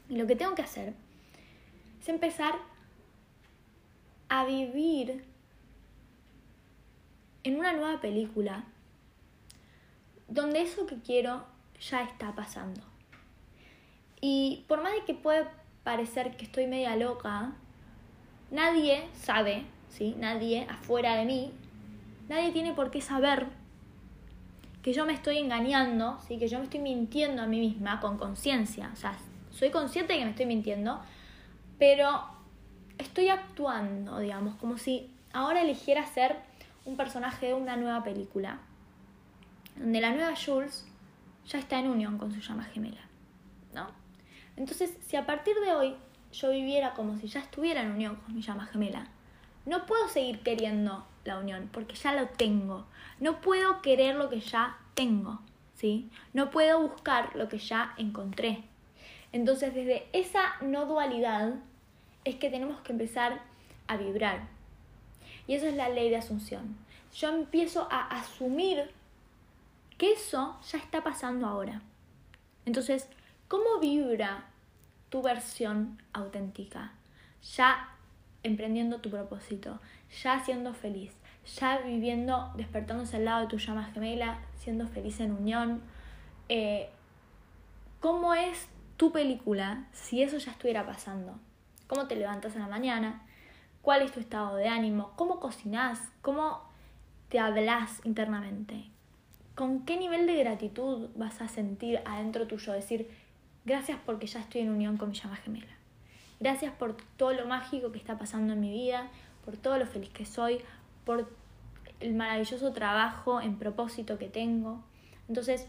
Y 0.09 0.17
lo 0.17 0.27
que 0.27 0.37
tengo 0.37 0.55
que 0.55 0.63
hacer 0.63 0.95
es 2.01 2.09
empezar 2.09 2.55
a 4.29 4.45
vivir 4.45 5.25
en 7.43 7.59
una 7.59 7.73
nueva 7.73 8.01
película 8.01 8.65
donde 10.29 10.63
eso 10.63 10.87
que 10.87 11.01
quiero 11.01 11.45
ya 11.81 12.03
está 12.03 12.35
pasando. 12.35 12.81
Y 14.21 14.65
por 14.69 14.83
más 14.83 14.93
de 14.93 15.05
que 15.05 15.15
pueda 15.15 15.53
parecer 15.85 16.37
que 16.37 16.47
estoy 16.47 16.67
media 16.67 16.97
loca, 16.97 17.53
nadie 18.51 19.07
sabe, 19.13 19.65
¿sí? 19.91 20.15
Nadie 20.19 20.67
afuera 20.71 21.17
de 21.17 21.27
mí, 21.27 21.53
nadie 22.29 22.53
tiene 22.53 22.73
por 22.73 22.91
qué 22.91 23.01
saber 23.01 23.47
que 24.83 24.93
yo 24.93 25.07
me 25.07 25.15
estoy 25.15 25.39
engañando, 25.39 26.19
¿sí? 26.29 26.39
Que 26.39 26.49
yo 26.49 26.59
me 26.59 26.65
estoy 26.65 26.81
mintiendo 26.81 27.43
a 27.43 27.47
mí 27.47 27.59
misma 27.59 28.01
con 28.01 28.19
conciencia. 28.19 28.91
O 28.93 28.97
sea, 28.97 29.17
soy 29.51 29.71
consciente 29.71 30.13
de 30.13 30.19
que 30.19 30.25
me 30.27 30.31
estoy 30.33 30.47
mintiendo, 30.47 31.01
pero 31.79 32.25
estoy 32.99 33.29
actuando, 33.29 34.19
digamos, 34.19 34.57
como 34.57 34.77
si 34.77 35.11
ahora 35.33 35.63
eligiera 35.63 36.05
ser 36.07 36.37
un 36.85 36.97
personaje 36.97 37.47
de 37.47 37.55
una 37.55 37.77
nueva 37.77 38.05
película, 38.05 38.59
donde 39.77 40.01
la 40.01 40.11
nueva 40.11 40.35
Jules 40.37 40.87
ya 41.47 41.59
está 41.59 41.79
en 41.79 41.89
unión 41.89 42.19
con 42.19 42.33
su 42.33 42.41
llama 42.41 42.65
gemela, 42.65 43.01
¿no? 43.75 43.87
Entonces, 44.57 44.95
si 45.07 45.17
a 45.17 45.27
partir 45.27 45.57
de 45.65 45.73
hoy 45.73 45.97
yo 46.33 46.51
viviera 46.51 46.95
como 46.95 47.17
si 47.17 47.27
ya 47.29 47.41
estuviera 47.41 47.81
en 47.83 47.93
unión 47.93 48.17
con 48.17 48.35
mi 48.35 48.43
llama 48.43 48.67
gemela, 48.67 49.07
no 49.67 49.87
puedo 49.87 50.09
seguir 50.09 50.41
queriendo 50.41 51.07
la 51.25 51.39
unión 51.39 51.69
porque 51.73 51.95
ya 51.95 52.13
lo 52.13 52.29
tengo. 52.29 52.87
No 53.21 53.41
puedo 53.41 53.83
querer 53.83 54.17
lo 54.17 54.29
que 54.29 54.41
ya 54.41 54.79
tengo, 54.95 55.41
¿sí? 55.75 56.11
No 56.33 56.51
puedo 56.51 56.81
buscar 56.81 57.35
lo 57.35 57.49
que 57.49 57.59
ya 57.59 57.95
encontré. 57.97 58.65
Entonces, 59.33 59.75
desde 59.75 60.07
esa 60.13 60.55
no 60.61 60.87
dualidad 60.87 61.55
es 62.25 62.37
que 62.37 62.51
tenemos 62.51 62.81
que 62.83 62.93
empezar 62.93 63.41
a 63.87 63.97
vibrar. 63.97 64.49
Y 65.47 65.55
eso 65.55 65.67
es 65.67 65.75
la 65.75 65.89
ley 65.89 66.11
de 66.11 66.17
asunción. 66.17 66.77
Yo 67.15 67.29
empiezo 67.29 67.89
a 67.91 68.07
asumir 68.09 68.91
que 69.99 70.13
eso 70.13 70.59
ya 70.71 70.79
está 70.79 71.03
pasando 71.03 71.47
ahora. 71.47 71.83
Entonces, 72.65 73.09
¿cómo 73.49 73.79
vibra 73.81 74.47
tu 75.11 75.23
versión 75.23 76.03
auténtica? 76.13 76.93
Ya 77.57 77.94
emprendiendo 78.45 79.01
tu 79.01 79.11
propósito, 79.11 79.81
ya 80.23 80.39
siendo 80.45 80.73
feliz, 80.75 81.13
ya 81.61 81.79
viviendo, 81.79 82.53
despertándose 82.57 83.17
al 83.17 83.25
lado 83.25 83.41
de 83.43 83.47
tu 83.49 83.59
llama 83.59 83.91
gemela, 83.93 84.39
siendo 84.59 84.87
feliz 84.87 85.19
en 85.21 85.33
unión. 85.33 85.83
Eh, 86.49 86.89
¿Cómo 88.01 88.35
es 88.35 88.69
tu 88.97 89.11
película 89.11 89.87
si 89.93 90.23
eso 90.23 90.39
ya 90.39 90.53
estuviera 90.53 90.87
pasando? 90.87 91.41
¿Cómo 91.89 92.07
te 92.07 92.15
levantas 92.17 92.55
en 92.55 92.63
la 92.63 92.69
mañana? 92.69 93.23
¿Cuál 93.83 94.03
es 94.03 94.13
tu 94.13 94.21
estado 94.21 94.57
de 94.57 94.69
ánimo? 94.69 95.13
¿Cómo 95.17 95.41
cocinas? 95.41 96.01
¿Cómo 96.23 96.63
te 97.29 97.41
hablas 97.41 98.01
internamente? 98.05 98.95
¿con 99.55 99.85
qué 99.85 99.97
nivel 99.97 100.27
de 100.27 100.37
gratitud 100.37 101.11
vas 101.17 101.41
a 101.41 101.49
sentir 101.49 102.01
adentro 102.05 102.47
tuyo? 102.47 102.73
Decir, 102.73 103.09
gracias 103.65 103.99
porque 104.05 104.27
ya 104.27 104.41
estoy 104.41 104.63
en 104.63 104.71
unión 104.71 104.97
con 104.97 105.11
mi 105.11 105.17
llama 105.17 105.37
gemela. 105.37 105.74
Gracias 106.41 106.73
por 106.73 106.97
todo 107.17 107.33
lo 107.33 107.47
mágico 107.47 107.93
que 107.93 107.99
está 107.99 108.19
pasando 108.19 108.53
en 108.53 108.61
mi 108.61 108.71
vida, 108.71 109.09
por 109.45 109.57
todo 109.57 109.79
lo 109.79 109.87
feliz 109.87 110.11
que 110.11 110.27
soy, 110.27 110.59
por 111.05 111.29
el 112.01 112.15
maravilloso 112.15 112.73
trabajo 112.73 113.41
en 113.41 113.57
propósito 113.57 114.19
que 114.19 114.29
tengo. 114.29 114.83
Entonces, 115.29 115.67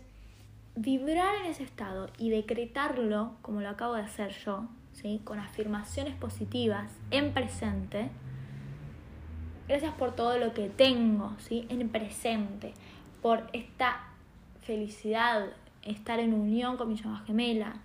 vibrar 0.76 1.36
en 1.36 1.46
ese 1.46 1.64
estado 1.64 2.10
y 2.18 2.30
decretarlo, 2.30 3.34
como 3.42 3.62
lo 3.62 3.70
acabo 3.70 3.94
de 3.96 4.02
hacer 4.02 4.32
yo, 4.46 4.66
¿sí? 4.94 5.22
con 5.24 5.40
afirmaciones 5.40 6.16
positivas 6.16 6.92
en 7.12 7.34
presente, 7.34 8.10
gracias 9.68 9.94
por 9.94 10.16
todo 10.16 10.38
lo 10.38 10.54
que 10.54 10.70
tengo 10.70 11.34
¿sí? 11.40 11.66
en 11.70 11.88
presente 11.90 12.74
por 13.22 13.48
esta 13.54 14.04
felicidad, 14.62 15.48
estar 15.84 16.20
en 16.20 16.34
unión 16.34 16.78
con 16.78 16.90
mi 16.90 16.96
llama 16.96 17.24
gemela, 17.26 17.78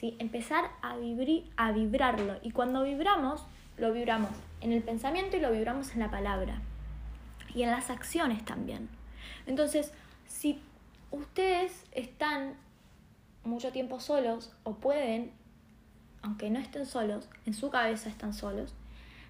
¿sí? 0.00 0.16
empezar 0.18 0.70
a, 0.80 0.96
a 1.56 1.72
vibrarlo. 1.72 2.38
Y 2.42 2.50
cuando 2.52 2.82
vibramos, 2.82 3.44
lo 3.76 3.92
vibramos 3.92 4.30
en 4.62 4.72
el 4.72 4.82
pensamiento 4.82 5.36
y 5.36 5.40
lo 5.40 5.52
vibramos 5.52 5.92
en 5.92 6.00
la 6.00 6.10
palabra. 6.10 6.62
Y 7.54 7.62
en 7.62 7.70
las 7.70 7.90
acciones 7.90 8.44
también. 8.44 8.88
Entonces, 9.46 9.92
si 10.26 10.60
ustedes 11.10 11.84
están 11.92 12.54
mucho 13.44 13.72
tiempo 13.72 14.00
solos 14.00 14.52
o 14.62 14.74
pueden, 14.74 15.32
aunque 16.22 16.48
no 16.48 16.58
estén 16.58 16.86
solos, 16.86 17.28
en 17.44 17.52
su 17.52 17.70
cabeza 17.70 18.08
están 18.08 18.32
solos, 18.32 18.74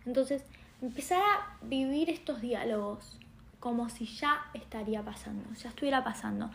entonces 0.07 0.45
empezar 0.83 1.23
a 1.23 1.57
vivir 1.63 2.11
estos 2.11 2.41
diálogos 2.41 3.19
como 3.59 3.89
si 3.89 4.07
ya 4.07 4.41
estaría 4.55 5.03
pasando, 5.03 5.45
ya 5.55 5.69
estuviera 5.69 6.05
pasando. 6.05 6.51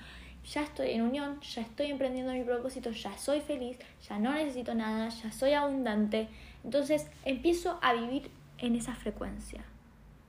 Ya 0.54 0.62
estoy 0.62 0.92
en 0.92 1.02
unión, 1.02 1.40
ya 1.42 1.62
estoy 1.62 1.88
emprendiendo 1.88 2.32
mi 2.32 2.44
propósito, 2.44 2.92
ya 2.92 3.18
soy 3.18 3.42
feliz, 3.42 3.80
ya 4.08 4.20
no 4.20 4.32
necesito 4.32 4.76
nada, 4.76 5.10
ya 5.10 5.32
soy 5.32 5.54
abundante. 5.54 6.28
Entonces 6.64 7.08
empiezo 7.24 7.80
a 7.82 7.94
vivir 7.94 8.30
en 8.60 8.76
esa 8.76 8.94
frecuencia. 8.94 9.64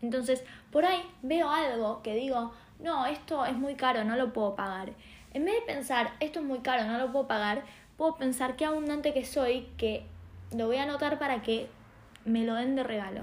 Entonces, 0.02 0.44
por 0.70 0.84
ahí 0.84 1.02
veo 1.22 1.50
algo 1.50 2.02
que 2.02 2.14
digo, 2.14 2.52
no, 2.78 3.06
esto 3.06 3.44
es 3.44 3.56
muy 3.56 3.74
caro, 3.74 4.04
no 4.04 4.16
lo 4.16 4.32
puedo 4.32 4.54
pagar. 4.54 4.92
En 5.32 5.44
vez 5.44 5.54
de 5.54 5.72
pensar, 5.72 6.12
esto 6.20 6.40
es 6.40 6.46
muy 6.46 6.60
caro, 6.60 6.84
no 6.84 6.98
lo 6.98 7.12
puedo 7.12 7.26
pagar, 7.26 7.64
puedo 7.96 8.16
pensar 8.16 8.56
qué 8.56 8.64
abundante 8.64 9.12
que 9.12 9.24
soy, 9.24 9.68
que 9.76 10.04
lo 10.54 10.66
voy 10.66 10.76
a 10.76 10.84
anotar 10.84 11.18
para 11.18 11.42
que 11.42 11.68
me 12.24 12.44
lo 12.44 12.54
den 12.54 12.76
de 12.76 12.82
regalo. 12.82 13.22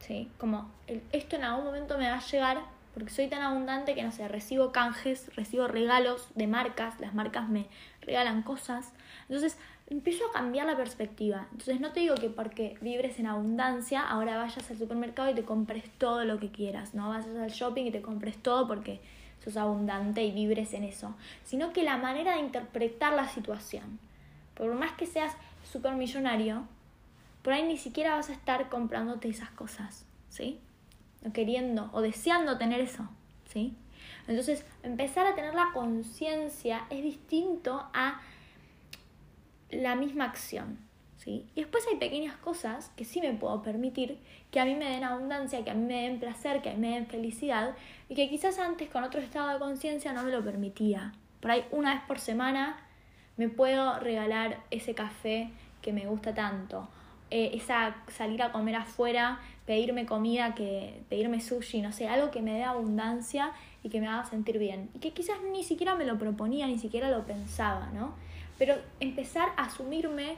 ¿Sí? 0.00 0.30
Como 0.38 0.70
esto 1.12 1.36
en 1.36 1.44
algún 1.44 1.64
momento 1.64 1.98
me 1.98 2.08
va 2.08 2.18
a 2.18 2.20
llegar 2.20 2.58
porque 2.98 3.12
soy 3.12 3.28
tan 3.28 3.42
abundante 3.42 3.94
que 3.94 4.02
no 4.02 4.10
sé, 4.10 4.26
recibo 4.26 4.72
canjes, 4.72 5.34
recibo 5.36 5.68
regalos 5.68 6.28
de 6.34 6.48
marcas, 6.48 6.98
las 7.00 7.14
marcas 7.14 7.48
me 7.48 7.66
regalan 8.02 8.42
cosas. 8.42 8.92
Entonces, 9.28 9.56
empiezo 9.88 10.26
a 10.26 10.32
cambiar 10.32 10.66
la 10.66 10.76
perspectiva. 10.76 11.46
Entonces 11.52 11.80
no 11.80 11.92
te 11.92 12.00
digo 12.00 12.16
que 12.16 12.28
porque 12.28 12.76
vibres 12.80 13.18
en 13.18 13.26
abundancia, 13.26 14.02
ahora 14.02 14.36
vayas 14.36 14.68
al 14.70 14.76
supermercado 14.78 15.30
y 15.30 15.34
te 15.34 15.44
compres 15.44 15.84
todo 15.98 16.24
lo 16.24 16.40
que 16.40 16.50
quieras, 16.50 16.94
no 16.94 17.08
vayas 17.08 17.28
al 17.36 17.50
shopping 17.50 17.84
y 17.86 17.90
te 17.90 18.02
compres 18.02 18.36
todo 18.42 18.66
porque 18.66 19.00
sos 19.42 19.56
abundante 19.56 20.24
y 20.24 20.32
vibres 20.32 20.74
en 20.74 20.84
eso, 20.84 21.14
sino 21.44 21.72
que 21.72 21.84
la 21.84 21.96
manera 21.96 22.34
de 22.34 22.40
interpretar 22.40 23.14
la 23.14 23.28
situación. 23.28 23.98
Por 24.54 24.74
más 24.74 24.92
que 24.92 25.06
seas 25.06 25.34
supermillonario, 25.62 26.64
por 27.42 27.52
ahí 27.52 27.62
ni 27.62 27.76
siquiera 27.76 28.16
vas 28.16 28.28
a 28.28 28.32
estar 28.32 28.68
comprándote 28.68 29.28
esas 29.28 29.50
cosas, 29.50 30.04
¿sí? 30.28 30.60
O 31.26 31.32
queriendo 31.32 31.90
o 31.92 32.00
deseando 32.00 32.58
tener 32.58 32.80
eso, 32.80 33.08
¿sí? 33.46 33.74
Entonces, 34.26 34.64
empezar 34.82 35.26
a 35.26 35.34
tener 35.34 35.54
la 35.54 35.70
conciencia 35.72 36.86
es 36.90 37.02
distinto 37.02 37.88
a 37.94 38.20
la 39.70 39.96
misma 39.96 40.24
acción. 40.24 40.78
¿sí? 41.18 41.46
Y 41.54 41.60
después 41.62 41.84
hay 41.90 41.98
pequeñas 41.98 42.36
cosas 42.36 42.90
que 42.96 43.04
sí 43.04 43.20
me 43.20 43.32
puedo 43.32 43.62
permitir, 43.62 44.18
que 44.50 44.60
a 44.60 44.64
mí 44.64 44.74
me 44.74 44.90
den 44.90 45.04
abundancia, 45.04 45.64
que 45.64 45.70
a 45.70 45.74
mí 45.74 45.84
me 45.84 46.02
den 46.02 46.20
placer, 46.20 46.62
que 46.62 46.70
a 46.70 46.74
mí 46.74 46.80
me 46.80 46.94
den 46.94 47.06
felicidad, 47.06 47.74
y 48.08 48.14
que 48.14 48.28
quizás 48.28 48.58
antes 48.58 48.88
con 48.88 49.04
otro 49.04 49.20
estado 49.20 49.52
de 49.52 49.58
conciencia 49.58 50.12
no 50.12 50.22
me 50.22 50.30
lo 50.30 50.44
permitía. 50.44 51.12
Por 51.40 51.50
ahí 51.50 51.64
una 51.70 51.94
vez 51.94 52.02
por 52.06 52.18
semana 52.18 52.78
me 53.36 53.48
puedo 53.48 53.98
regalar 54.00 54.60
ese 54.70 54.94
café 54.94 55.50
que 55.82 55.92
me 55.92 56.06
gusta 56.06 56.34
tanto, 56.34 56.88
eh, 57.30 57.50
esa 57.54 57.96
salir 58.08 58.42
a 58.42 58.52
comer 58.52 58.76
afuera, 58.76 59.40
pedirme 59.66 60.06
comida, 60.06 60.54
que 60.54 61.02
pedirme 61.10 61.40
sushi, 61.40 61.82
no 61.82 61.92
sé, 61.92 62.08
algo 62.08 62.30
que 62.30 62.40
me 62.40 62.54
dé 62.54 62.64
abundancia 62.64 63.52
y 63.82 63.90
que 63.90 64.00
me 64.00 64.08
haga 64.08 64.24
sentir 64.24 64.58
bien. 64.58 64.88
Y 64.94 64.98
que 64.98 65.12
quizás 65.12 65.36
ni 65.52 65.62
siquiera 65.62 65.94
me 65.94 66.06
lo 66.06 66.18
proponía, 66.18 66.66
ni 66.66 66.78
siquiera 66.78 67.10
lo 67.10 67.26
pensaba, 67.26 67.90
¿no? 67.92 68.14
Pero 68.56 68.76
empezar 68.98 69.50
a 69.56 69.64
asumirme, 69.64 70.36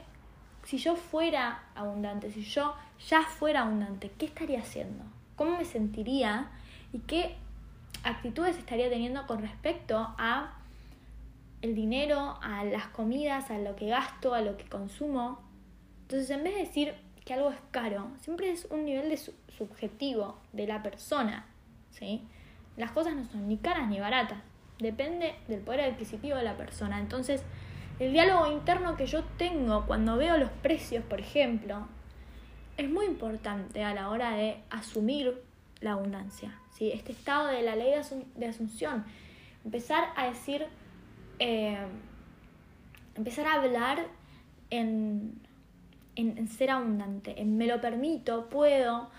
si 0.63 0.77
yo 0.77 0.95
fuera 0.95 1.63
abundante, 1.75 2.29
si 2.31 2.43
yo 2.43 2.75
ya 3.07 3.21
fuera 3.21 3.61
abundante, 3.61 4.11
¿qué 4.17 4.25
estaría 4.25 4.59
haciendo? 4.59 5.03
¿Cómo 5.37 5.57
me 5.57 5.65
sentiría? 5.65 6.49
¿Y 6.91 6.99
qué 6.99 7.35
actitudes 8.03 8.57
estaría 8.57 8.89
teniendo 8.89 9.25
con 9.27 9.41
respecto 9.41 10.13
a 10.17 10.57
el 11.61 11.73
dinero, 11.73 12.37
a 12.41 12.65
las 12.65 12.87
comidas, 12.87 13.49
a 13.49 13.57
lo 13.57 13.75
que 13.75 13.87
gasto, 13.87 14.33
a 14.33 14.41
lo 14.41 14.57
que 14.57 14.65
consumo? 14.65 15.50
Entonces, 16.11 16.29
en 16.31 16.43
vez 16.43 16.55
de 16.55 16.59
decir 16.59 16.93
que 17.23 17.33
algo 17.33 17.51
es 17.51 17.59
caro, 17.71 18.11
siempre 18.19 18.51
es 18.51 18.67
un 18.69 18.83
nivel 18.83 19.07
de 19.07 19.15
subjetivo 19.15 20.37
de 20.51 20.67
la 20.67 20.83
persona, 20.83 21.45
¿sí? 21.89 22.21
Las 22.75 22.91
cosas 22.91 23.15
no 23.15 23.23
son 23.23 23.47
ni 23.47 23.55
caras 23.55 23.87
ni 23.87 23.97
baratas, 24.01 24.39
depende 24.77 25.35
del 25.47 25.61
poder 25.61 25.79
adquisitivo 25.79 26.35
de 26.35 26.43
la 26.43 26.57
persona. 26.57 26.99
Entonces, 26.99 27.45
el 27.97 28.11
diálogo 28.11 28.51
interno 28.51 28.97
que 28.97 29.05
yo 29.05 29.23
tengo 29.37 29.85
cuando 29.85 30.17
veo 30.17 30.35
los 30.35 30.49
precios, 30.49 31.01
por 31.05 31.21
ejemplo, 31.21 31.87
es 32.75 32.89
muy 32.89 33.05
importante 33.05 33.81
a 33.85 33.93
la 33.93 34.09
hora 34.09 34.31
de 34.31 34.57
asumir 34.69 35.41
la 35.79 35.93
abundancia. 35.93 36.59
¿sí? 36.71 36.91
Este 36.91 37.13
estado 37.13 37.47
de 37.47 37.61
la 37.61 37.77
ley 37.77 37.93
de 38.35 38.47
asunción. 38.47 39.05
Empezar 39.63 40.09
a 40.17 40.27
decir, 40.27 40.65
eh, 41.39 41.87
empezar 43.15 43.47
a 43.47 43.53
hablar 43.53 44.07
en, 44.71 45.39
en, 46.15 46.47
ser 46.47 46.71
abundante, 46.71 47.41
en 47.41 47.57
me 47.57 47.67
lo 47.67 47.81
permito, 47.81 48.49
puedo, 48.49 49.09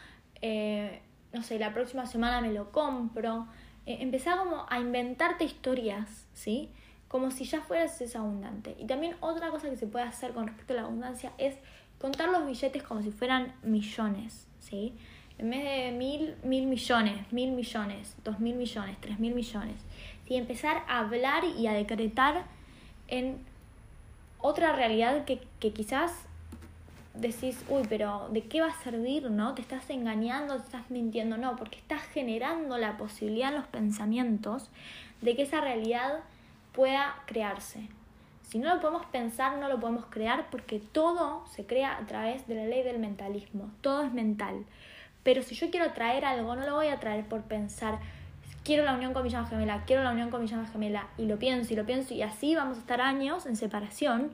eh, 0.41 1.01
no 1.33 1.43
sé, 1.43 1.59
la 1.59 1.73
próxima 1.73 2.07
semana 2.07 2.41
me 2.41 2.53
lo 2.53 2.73
compro. 2.73 3.47
Eh, 3.87 3.99
empezar 4.01 4.39
como 4.39 4.67
a 4.69 4.79
inventarte 4.79 5.45
historias, 5.45 6.27
¿sí? 6.33 6.71
como 7.13 7.31
si 7.31 7.45
ya 7.45 7.61
fueras 7.61 8.01
ese 8.01 8.17
abundante. 8.17 8.75
Y 8.79 8.87
también 8.87 9.15
otra 9.21 9.51
cosa 9.51 9.69
que 9.69 9.77
se 9.77 9.87
puede 9.87 10.07
hacer 10.07 10.33
con 10.33 10.47
respecto 10.47 10.73
a 10.73 10.77
la 10.77 10.83
abundancia 10.85 11.33
es 11.37 11.55
contar 11.99 12.31
los 12.31 12.47
billetes 12.47 12.83
como 12.83 13.03
si 13.03 13.11
fueran 13.11 13.55
millones, 13.63 14.49
¿sí? 14.61 14.95
En 15.37 15.51
vez 15.51 15.63
de 15.63 15.93
mil, 15.93 16.35
mil 16.43 16.67
millones, 16.67 17.31
mil 17.31 17.53
millones, 17.53 18.17
dos 18.25 18.41
mil 18.41 18.57
millones, 18.57 18.97
tres 19.01 19.21
mil 19.21 19.35
millones. 19.35 19.77
Y 20.27 20.37
empezar 20.37 20.85
a 20.89 21.01
hablar 21.01 21.45
y 21.45 21.67
a 21.67 21.75
decretar 21.75 22.45
en 23.09 23.37
otra 24.39 24.73
realidad 24.73 25.27
que, 25.27 25.43
que 25.61 25.75
quizás 25.75 26.27
decís, 27.15 27.63
uy, 27.69 27.83
pero 27.89 28.29
¿de 28.31 28.45
qué 28.45 28.61
va 28.61 28.69
a 28.69 28.83
servir? 28.83 29.31
¿No? 29.31 29.55
¿Te 29.55 29.63
estás 29.63 29.89
engañando? 29.91 30.57
¿Te 30.57 30.65
estás 30.65 30.91
mintiendo? 30.91 31.37
No, 31.37 31.57
porque 31.57 31.79
estás 31.79 32.03
generando 32.03 32.79
la 32.79 32.97
posibilidad 32.97 33.51
en 33.51 33.57
los 33.57 33.67
pensamientos 33.67 34.71
de 35.21 35.37
que 35.37 35.43
esa 35.43 35.61
realidad 35.61 36.21
pueda 36.73 37.17
crearse. 37.27 37.89
Si 38.49 38.59
no 38.59 38.75
lo 38.75 38.81
podemos 38.81 39.07
pensar, 39.07 39.59
no 39.59 39.69
lo 39.69 39.81
podemos 39.81 40.07
crear 40.07 40.51
porque 40.51 40.79
todo 40.79 41.45
se 41.47 41.65
crea 41.65 41.97
a 41.97 42.07
través 42.07 42.47
de 42.47 42.55
la 42.55 42.67
ley 42.67 42.83
del 42.83 42.99
mentalismo. 42.99 43.71
Todo 43.81 44.03
es 44.03 44.13
mental. 44.13 44.65
Pero 45.23 45.43
si 45.43 45.55
yo 45.55 45.71
quiero 45.71 45.93
traer 45.93 46.25
algo, 46.25 46.57
no 46.57 46.67
lo 46.67 46.75
voy 46.75 46.89
a 46.89 46.99
traer 46.99 47.25
por 47.25 47.43
pensar, 47.43 47.99
quiero 48.65 48.85
la 48.85 48.95
unión 48.95 49.13
con 49.13 49.23
mi 49.23 49.31
llama 49.31 49.47
gemela, 49.49 49.85
quiero 49.87 50.03
la 50.03 50.11
unión 50.11 50.31
con 50.31 50.41
mi 50.41 50.49
llama 50.49 50.67
gemela, 50.67 51.09
y 51.17 51.27
lo 51.27 51.39
pienso 51.39 51.73
y 51.73 51.77
lo 51.77 51.87
pienso, 51.87 52.15
y 52.15 52.23
así 52.23 52.55
vamos 52.55 52.77
a 52.77 52.81
estar 52.81 53.01
años 53.01 53.47
en 53.47 53.57
separación, 53.57 54.33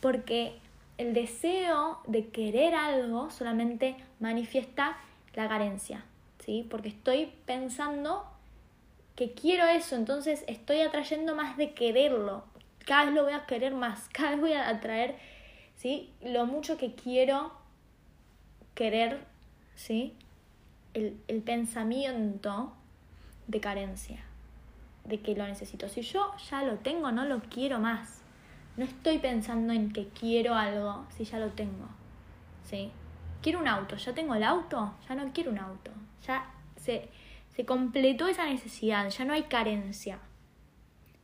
porque 0.00 0.58
el 1.00 1.14
deseo 1.14 1.98
de 2.06 2.28
querer 2.28 2.74
algo 2.74 3.30
solamente 3.30 3.96
manifiesta 4.18 4.98
la 5.34 5.48
carencia, 5.48 6.04
¿sí? 6.44 6.66
Porque 6.68 6.90
estoy 6.90 7.32
pensando 7.46 8.26
que 9.16 9.32
quiero 9.32 9.64
eso, 9.64 9.96
entonces 9.96 10.44
estoy 10.46 10.82
atrayendo 10.82 11.34
más 11.34 11.56
de 11.56 11.72
quererlo. 11.72 12.44
Cada 12.84 13.06
vez 13.06 13.14
lo 13.14 13.24
voy 13.24 13.32
a 13.32 13.46
querer 13.46 13.72
más, 13.72 14.08
cada 14.12 14.32
vez 14.32 14.40
voy 14.40 14.52
a 14.52 14.68
atraer, 14.68 15.16
¿sí? 15.76 16.12
Lo 16.20 16.44
mucho 16.44 16.76
que 16.76 16.94
quiero 16.94 17.50
querer, 18.74 19.20
¿sí? 19.76 20.12
El, 20.92 21.18
el 21.28 21.40
pensamiento 21.40 22.74
de 23.46 23.58
carencia, 23.58 24.22
de 25.06 25.18
que 25.20 25.34
lo 25.34 25.46
necesito. 25.46 25.88
Si 25.88 26.02
yo 26.02 26.30
ya 26.50 26.62
lo 26.62 26.74
tengo, 26.76 27.10
no 27.10 27.24
lo 27.24 27.40
quiero 27.40 27.78
más. 27.80 28.19
No 28.80 28.86
estoy 28.86 29.18
pensando 29.18 29.74
en 29.74 29.92
que 29.92 30.08
quiero 30.08 30.54
algo 30.54 31.04
si 31.14 31.24
ya 31.24 31.38
lo 31.38 31.50
tengo. 31.50 31.86
¿Sí? 32.64 32.90
Quiero 33.42 33.58
un 33.60 33.68
auto, 33.68 33.96
ya 33.96 34.14
tengo 34.14 34.34
el 34.34 34.42
auto, 34.42 34.94
ya 35.06 35.14
no 35.14 35.30
quiero 35.32 35.50
un 35.50 35.58
auto. 35.58 35.90
Ya 36.26 36.50
se 36.76 37.10
se 37.60 37.66
completó 37.66 38.26
esa 38.26 38.46
necesidad, 38.46 39.10
ya 39.10 39.24
no 39.26 39.34
hay 39.34 39.42
carencia. 39.42 40.18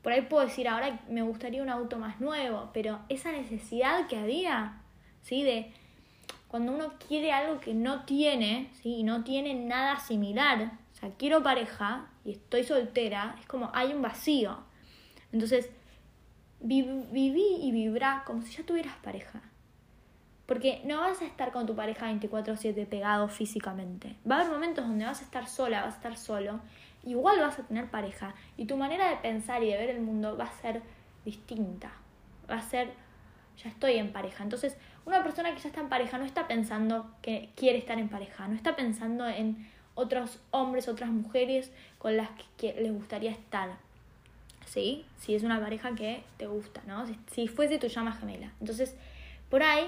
Por 0.02 0.12
ahí 0.12 0.20
puedo 0.20 0.44
decir, 0.44 0.68
ahora 0.68 1.00
me 1.08 1.22
gustaría 1.22 1.62
un 1.62 1.70
auto 1.70 1.98
más 1.98 2.20
nuevo, 2.20 2.68
pero 2.74 3.00
esa 3.08 3.32
necesidad 3.32 4.06
que 4.06 4.18
había, 4.18 4.82
¿sí? 5.22 5.42
De 5.42 5.72
cuando 6.48 6.72
uno 6.72 6.92
quiere 7.08 7.32
algo 7.32 7.60
que 7.60 7.72
no 7.72 8.04
tiene, 8.04 8.70
¿sí? 8.82 8.96
Y 8.96 9.02
no 9.02 9.24
tiene 9.24 9.54
nada 9.54 9.98
similar, 9.98 10.72
o 10.92 10.96
sea, 10.96 11.10
quiero 11.16 11.42
pareja 11.42 12.08
y 12.22 12.32
estoy 12.32 12.64
soltera, 12.64 13.36
es 13.40 13.46
como 13.46 13.70
hay 13.72 13.94
un 13.94 14.02
vacío. 14.02 14.58
Entonces, 15.32 15.70
viví 16.60 17.58
y 17.60 17.70
vibrá 17.72 18.22
como 18.26 18.42
si 18.42 18.56
ya 18.56 18.64
tuvieras 18.64 18.96
pareja. 18.96 19.42
Porque 20.46 20.80
no 20.84 21.00
vas 21.00 21.20
a 21.22 21.24
estar 21.24 21.50
con 21.50 21.66
tu 21.66 21.74
pareja 21.74 22.06
24/7 22.06 22.86
pegado 22.86 23.28
físicamente. 23.28 24.16
Va 24.28 24.36
a 24.36 24.40
haber 24.40 24.52
momentos 24.52 24.86
donde 24.86 25.04
vas 25.04 25.20
a 25.20 25.24
estar 25.24 25.48
sola, 25.48 25.82
vas 25.82 25.94
a 25.94 25.96
estar 25.96 26.16
solo. 26.16 26.60
Igual 27.04 27.40
vas 27.40 27.58
a 27.58 27.64
tener 27.64 27.90
pareja. 27.90 28.34
Y 28.56 28.66
tu 28.66 28.76
manera 28.76 29.08
de 29.10 29.16
pensar 29.16 29.62
y 29.62 29.70
de 29.70 29.76
ver 29.76 29.90
el 29.90 30.00
mundo 30.00 30.36
va 30.36 30.44
a 30.44 30.52
ser 30.52 30.82
distinta. 31.24 31.90
Va 32.48 32.56
a 32.56 32.62
ser, 32.62 32.92
ya 33.62 33.68
estoy 33.68 33.94
en 33.94 34.12
pareja. 34.12 34.44
Entonces, 34.44 34.76
una 35.04 35.22
persona 35.22 35.52
que 35.52 35.60
ya 35.60 35.68
está 35.68 35.80
en 35.80 35.88
pareja 35.88 36.18
no 36.18 36.24
está 36.24 36.46
pensando 36.46 37.10
que 37.22 37.50
quiere 37.56 37.78
estar 37.78 37.98
en 37.98 38.08
pareja. 38.08 38.46
No 38.46 38.54
está 38.54 38.76
pensando 38.76 39.26
en 39.26 39.68
otros 39.94 40.40
hombres, 40.52 40.88
otras 40.88 41.10
mujeres 41.10 41.72
con 41.98 42.16
las 42.16 42.28
que 42.56 42.74
les 42.80 42.92
gustaría 42.92 43.32
estar. 43.32 43.78
¿Sí? 44.66 45.06
Si 45.18 45.34
es 45.34 45.42
una 45.42 45.60
pareja 45.60 45.94
que 45.94 46.22
te 46.36 46.46
gusta, 46.46 46.82
¿no? 46.86 47.06
Si, 47.32 47.48
fuese 47.48 47.78
tu 47.78 47.86
llama 47.86 48.12
gemela. 48.12 48.52
Entonces, 48.60 48.94
por 49.48 49.62
ahí, 49.62 49.86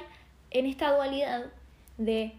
en 0.50 0.66
esta 0.66 0.94
dualidad 0.94 1.46
de 1.98 2.32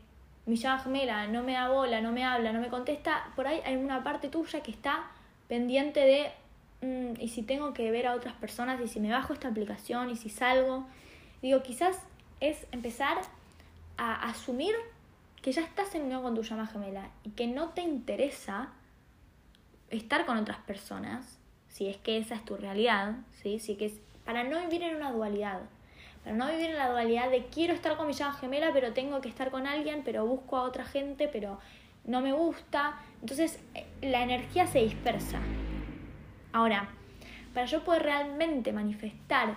mi 0.45 0.55
llama 0.55 0.79
gemela 0.79 1.27
no 1.27 1.43
me 1.43 1.53
da 1.53 1.69
bola, 1.69 2.01
no 2.01 2.11
me 2.11 2.23
habla, 2.25 2.51
no 2.51 2.59
me 2.59 2.69
contesta, 2.69 3.31
por 3.35 3.45
ahí 3.45 3.61
hay 3.65 3.75
una 3.75 4.03
parte 4.03 4.29
tuya 4.29 4.61
que 4.61 4.71
está 4.71 5.11
pendiente 5.47 5.99
de, 5.99 6.31
mm, 6.81 7.21
y 7.21 7.27
si 7.27 7.43
tengo 7.43 7.73
que 7.73 7.91
ver 7.91 8.07
a 8.07 8.15
otras 8.15 8.33
personas, 8.35 8.81
y 8.81 8.87
si 8.87 8.99
me 8.99 9.11
bajo 9.11 9.33
esta 9.33 9.49
aplicación, 9.49 10.09
y 10.09 10.15
si 10.15 10.29
salgo, 10.29 10.87
digo, 11.41 11.61
quizás 11.61 11.99
es 12.39 12.65
empezar 12.71 13.17
a 13.97 14.29
asumir 14.29 14.73
que 15.41 15.51
ya 15.51 15.61
estás 15.61 15.93
en 15.95 16.03
unión 16.03 16.23
con 16.23 16.35
tu 16.35 16.43
llama 16.43 16.67
gemela 16.67 17.09
y 17.23 17.31
que 17.31 17.47
no 17.47 17.69
te 17.69 17.81
interesa 17.81 18.69
estar 19.89 20.25
con 20.25 20.37
otras 20.37 20.59
personas, 20.59 21.38
si 21.69 21.87
es 21.87 21.97
que 21.97 22.17
esa 22.17 22.35
es 22.35 22.43
tu 22.43 22.57
realidad, 22.57 23.15
¿sí? 23.41 23.59
Si 23.59 23.75
que 23.75 23.85
es, 23.85 23.93
para 24.25 24.43
no 24.43 24.59
vivir 24.59 24.83
en 24.83 24.95
una 24.95 25.11
dualidad, 25.11 25.61
para 26.23 26.35
no 26.35 26.47
vivir 26.47 26.71
en 26.71 26.77
la 26.77 26.89
dualidad 26.89 27.29
de 27.29 27.45
quiero 27.45 27.73
estar 27.73 27.95
con 27.95 28.07
mi 28.07 28.13
llama 28.13 28.33
gemela, 28.33 28.71
pero 28.73 28.93
tengo 28.93 29.21
que 29.21 29.29
estar 29.29 29.51
con 29.51 29.67
alguien, 29.67 30.01
pero 30.03 30.25
busco 30.25 30.57
a 30.57 30.63
otra 30.63 30.83
gente, 30.83 31.27
pero 31.27 31.59
no 32.03 32.21
me 32.21 32.33
gusta. 32.33 32.99
Entonces 33.21 33.59
eh, 33.75 33.85
la 34.01 34.23
energía 34.23 34.67
se 34.67 34.79
dispersa. 34.79 35.39
Ahora, 36.51 36.89
para 37.53 37.65
yo 37.65 37.83
poder 37.83 38.03
realmente 38.03 38.73
manifestar 38.73 39.55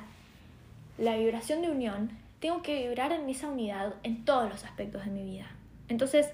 la 0.98 1.16
vibración 1.16 1.62
de 1.62 1.70
unión, 1.70 2.10
tengo 2.40 2.62
que 2.62 2.88
vibrar 2.88 3.12
en 3.12 3.28
esa 3.28 3.48
unidad 3.48 3.94
en 4.02 4.24
todos 4.24 4.48
los 4.50 4.64
aspectos 4.64 5.04
de 5.04 5.10
mi 5.10 5.24
vida. 5.24 5.50
Entonces, 5.88 6.30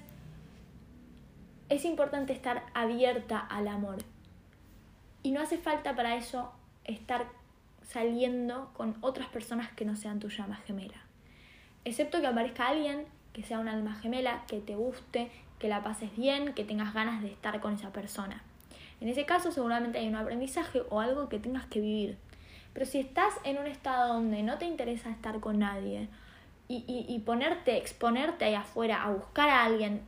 es 1.69 1.85
importante 1.85 2.33
estar 2.33 2.65
abierta 2.73 3.39
al 3.39 3.67
amor. 3.67 3.97
Y 5.23 5.31
no 5.31 5.41
hace 5.41 5.57
falta 5.57 5.95
para 5.95 6.15
eso 6.15 6.51
estar 6.85 7.27
saliendo 7.83 8.71
con 8.73 8.95
otras 9.01 9.27
personas 9.29 9.71
que 9.71 9.85
no 9.85 9.95
sean 9.95 10.19
tu 10.19 10.29
llama 10.29 10.55
gemela. 10.65 11.01
Excepto 11.85 12.21
que 12.21 12.27
aparezca 12.27 12.67
alguien 12.67 13.05
que 13.33 13.43
sea 13.43 13.59
un 13.59 13.67
alma 13.67 13.95
gemela, 13.95 14.43
que 14.47 14.59
te 14.59 14.75
guste, 14.75 15.31
que 15.59 15.67
la 15.67 15.83
pases 15.83 16.15
bien, 16.15 16.53
que 16.53 16.63
tengas 16.63 16.93
ganas 16.93 17.21
de 17.21 17.29
estar 17.29 17.59
con 17.59 17.73
esa 17.73 17.91
persona. 17.91 18.43
En 19.01 19.07
ese 19.07 19.25
caso 19.25 19.51
seguramente 19.51 19.99
hay 19.99 20.07
un 20.07 20.15
aprendizaje 20.15 20.81
o 20.89 20.99
algo 20.99 21.29
que 21.29 21.39
tengas 21.39 21.65
que 21.65 21.79
vivir. 21.79 22.17
Pero 22.73 22.85
si 22.85 22.99
estás 22.99 23.33
en 23.43 23.57
un 23.57 23.67
estado 23.67 24.13
donde 24.13 24.43
no 24.43 24.57
te 24.57 24.65
interesa 24.65 25.09
estar 25.09 25.39
con 25.39 25.59
nadie 25.59 26.07
y, 26.67 26.83
y, 26.87 27.05
y 27.13 27.19
ponerte, 27.19 27.77
exponerte 27.77 28.45
ahí 28.45 28.53
afuera 28.53 29.03
a 29.03 29.11
buscar 29.11 29.49
a 29.49 29.63
alguien, 29.63 30.01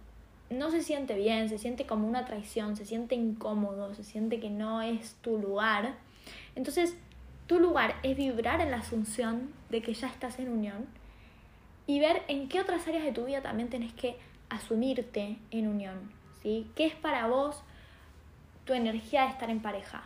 no 0.52 0.72
se 0.72 0.82
siente 0.82 1.16
bien, 1.16 1.50
se 1.50 1.58
siente 1.58 1.86
como 1.86 2.08
una 2.08 2.26
traición, 2.26 2.76
se 2.76 2.86
siente 2.86 3.16
incómodo, 3.16 3.94
se 3.96 4.04
siente 4.04 4.40
que 4.40 4.50
no 4.50 4.82
es 4.82 5.16
tu 5.22 5.38
lugar. 5.38 5.96
Entonces 6.56 6.98
tu 7.48 7.60
lugar 7.60 7.96
es 8.04 8.16
vibrar 8.16 8.62
en 8.62 8.72
la 8.72 8.78
asunción 8.78 9.52
de 9.70 9.82
que 9.82 9.94
ya 9.94 10.08
estás 10.08 10.40
en 10.40 10.50
unión 10.50 10.88
y 11.88 12.00
ver 12.00 12.24
en 12.28 12.48
qué 12.48 12.62
otras 12.62 12.88
áreas 12.88 13.04
de 13.04 13.12
tu 13.12 13.26
vida 13.26 13.42
también 13.42 13.70
tenés 13.70 13.94
que 13.94 14.16
asumirte 14.50 15.38
en 15.52 15.68
unión, 15.68 16.12
¿sí? 16.42 16.70
¿Qué 16.76 16.86
es 16.86 16.96
para 16.96 17.28
vos 17.28 17.62
tu 18.66 18.74
energía 18.74 19.24
de 19.24 19.30
estar 19.30 19.50
en 19.50 19.62
pareja? 19.62 20.04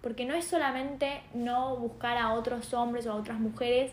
Porque 0.00 0.24
no 0.24 0.34
es 0.34 0.44
solamente 0.44 1.22
no 1.34 1.76
buscar 1.76 2.16
a 2.16 2.32
otros 2.34 2.74
hombres 2.74 3.06
o 3.06 3.12
a 3.12 3.14
otras 3.14 3.38
mujeres 3.38 3.92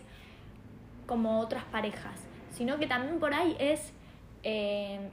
como 1.05 1.39
otras 1.39 1.63
parejas, 1.65 2.19
sino 2.51 2.79
que 2.79 2.87
también 2.87 3.19
por 3.19 3.33
ahí 3.33 3.55
es, 3.59 3.93
eh, 4.43 5.09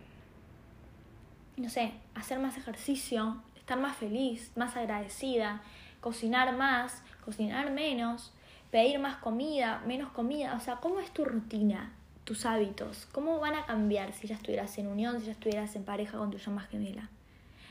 no 1.60 1.70
sé, 1.70 1.92
hacer 2.14 2.38
más 2.38 2.56
ejercicio, 2.56 3.42
estar 3.56 3.78
más 3.78 3.96
feliz, 3.96 4.50
más 4.56 4.76
agradecida, 4.76 5.60
cocinar 6.00 6.56
más, 6.56 7.02
cocinar 7.24 7.70
menos, 7.70 8.32
pedir 8.70 8.98
más 8.98 9.16
comida, 9.16 9.82
menos 9.86 10.10
comida, 10.10 10.54
o 10.56 10.60
sea, 10.60 10.76
¿cómo 10.76 11.00
es 11.00 11.10
tu 11.10 11.24
rutina, 11.24 11.92
tus 12.24 12.46
hábitos? 12.46 13.06
¿Cómo 13.12 13.40
van 13.40 13.54
a 13.54 13.66
cambiar 13.66 14.12
si 14.12 14.26
ya 14.26 14.34
estuvieras 14.34 14.76
en 14.78 14.86
unión, 14.86 15.20
si 15.20 15.26
ya 15.26 15.32
estuvieras 15.32 15.74
en 15.76 15.84
pareja 15.84 16.18
con 16.18 16.30
tu 16.30 16.38
llama 16.38 16.62
gemela? 16.62 17.08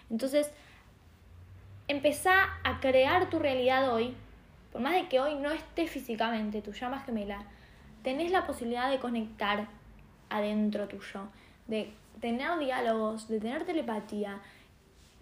Entonces, 0.10 0.52
empezá 1.88 2.60
a 2.64 2.80
crear 2.80 3.30
tu 3.30 3.40
realidad 3.40 3.94
hoy, 3.94 4.16
por 4.72 4.82
más 4.82 4.94
de 4.94 5.08
que 5.08 5.20
hoy 5.20 5.36
no 5.36 5.52
esté 5.52 5.88
físicamente 5.88 6.62
tu 6.62 6.74
llama 6.74 7.00
gemela, 7.00 7.44
tenés 8.04 8.32
la 8.32 8.46
posibilidad 8.46 8.90
de 8.90 9.00
conectar 9.00 9.68
adentro 10.30 10.88
tuyo, 10.88 11.30
de 11.68 11.94
tener 12.20 12.58
diálogos, 12.60 13.28
de 13.28 13.40
tener 13.40 13.66
telepatía, 13.66 14.42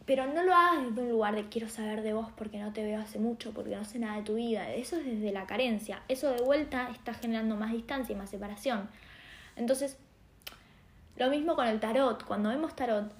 pero 0.06 0.28
no 0.28 0.44
lo 0.44 0.54
hagas 0.54 0.86
desde 0.86 1.02
un 1.02 1.10
lugar 1.10 1.36
de 1.36 1.50
quiero 1.50 1.68
saber 1.68 2.04
de 2.04 2.14
vos 2.14 2.28
porque 2.38 2.60
no 2.60 2.72
te 2.74 2.84
veo 2.84 3.02
hace 3.02 3.18
mucho, 3.18 3.52
porque 3.52 3.76
no 3.76 3.86
sé 3.86 3.98
nada 3.98 4.18
de 4.18 4.24
tu 4.24 4.36
vida. 4.36 4.72
Eso 4.72 4.98
es 4.98 5.06
desde 5.06 5.32
la 5.32 5.48
carencia. 5.48 6.04
Eso 6.08 6.32
de 6.32 6.44
vuelta 6.44 6.90
está 6.92 7.14
generando 7.16 7.56
más 7.56 7.72
distancia 7.72 8.14
y 8.14 8.16
más 8.16 8.30
separación. 8.30 8.88
Entonces, 9.56 9.98
lo 11.18 11.30
mismo 11.30 11.56
con 11.56 11.68
el 11.68 11.80
tarot. 11.80 12.24
Cuando 12.24 12.50
vemos 12.50 12.76
tarot 12.76 13.12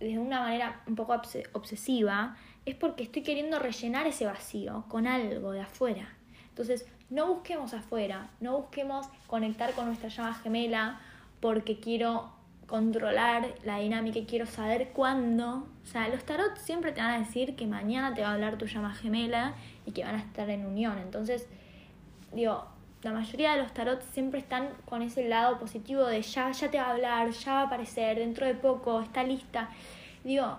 de 0.00 0.18
una 0.18 0.40
manera 0.40 0.80
un 0.86 0.96
poco 0.96 1.12
obsesiva, 1.52 2.36
es 2.64 2.76
porque 2.76 3.02
estoy 3.02 3.22
queriendo 3.22 3.58
rellenar 3.58 4.06
ese 4.06 4.24
vacío 4.24 4.84
con 4.88 5.06
algo 5.06 5.52
de 5.52 5.60
afuera. 5.60 6.14
Entonces, 6.48 6.86
no 7.10 7.26
busquemos 7.26 7.74
afuera, 7.74 8.30
no 8.40 8.56
busquemos 8.56 9.06
conectar 9.26 9.72
con 9.74 9.86
nuestra 9.86 10.08
llama 10.08 10.34
gemela 10.34 11.00
porque 11.40 11.78
quiero 11.78 12.32
controlar 12.72 13.54
la 13.64 13.80
dinámica 13.80 14.18
y 14.18 14.24
quiero 14.24 14.46
saber 14.46 14.92
cuándo. 14.94 15.68
O 15.84 15.86
sea, 15.86 16.08
los 16.08 16.24
tarot 16.24 16.56
siempre 16.56 16.92
te 16.92 17.02
van 17.02 17.10
a 17.10 17.18
decir 17.18 17.54
que 17.54 17.66
mañana 17.66 18.14
te 18.14 18.22
va 18.22 18.28
a 18.28 18.32
hablar 18.32 18.56
tu 18.56 18.64
llama 18.64 18.94
gemela 18.94 19.52
y 19.84 19.92
que 19.92 20.02
van 20.02 20.14
a 20.14 20.18
estar 20.20 20.48
en 20.48 20.64
unión. 20.64 20.96
Entonces, 20.98 21.46
digo, 22.32 22.64
la 23.02 23.12
mayoría 23.12 23.52
de 23.52 23.58
los 23.58 23.74
tarot 23.74 24.00
siempre 24.14 24.40
están 24.40 24.70
con 24.86 25.02
ese 25.02 25.28
lado 25.28 25.58
positivo 25.58 26.06
de 26.06 26.22
ya, 26.22 26.50
ya 26.50 26.70
te 26.70 26.78
va 26.78 26.84
a 26.84 26.90
hablar, 26.92 27.30
ya 27.32 27.52
va 27.52 27.60
a 27.60 27.64
aparecer, 27.64 28.16
dentro 28.16 28.46
de 28.46 28.54
poco, 28.54 29.02
está 29.02 29.22
lista. 29.22 29.68
Digo, 30.24 30.56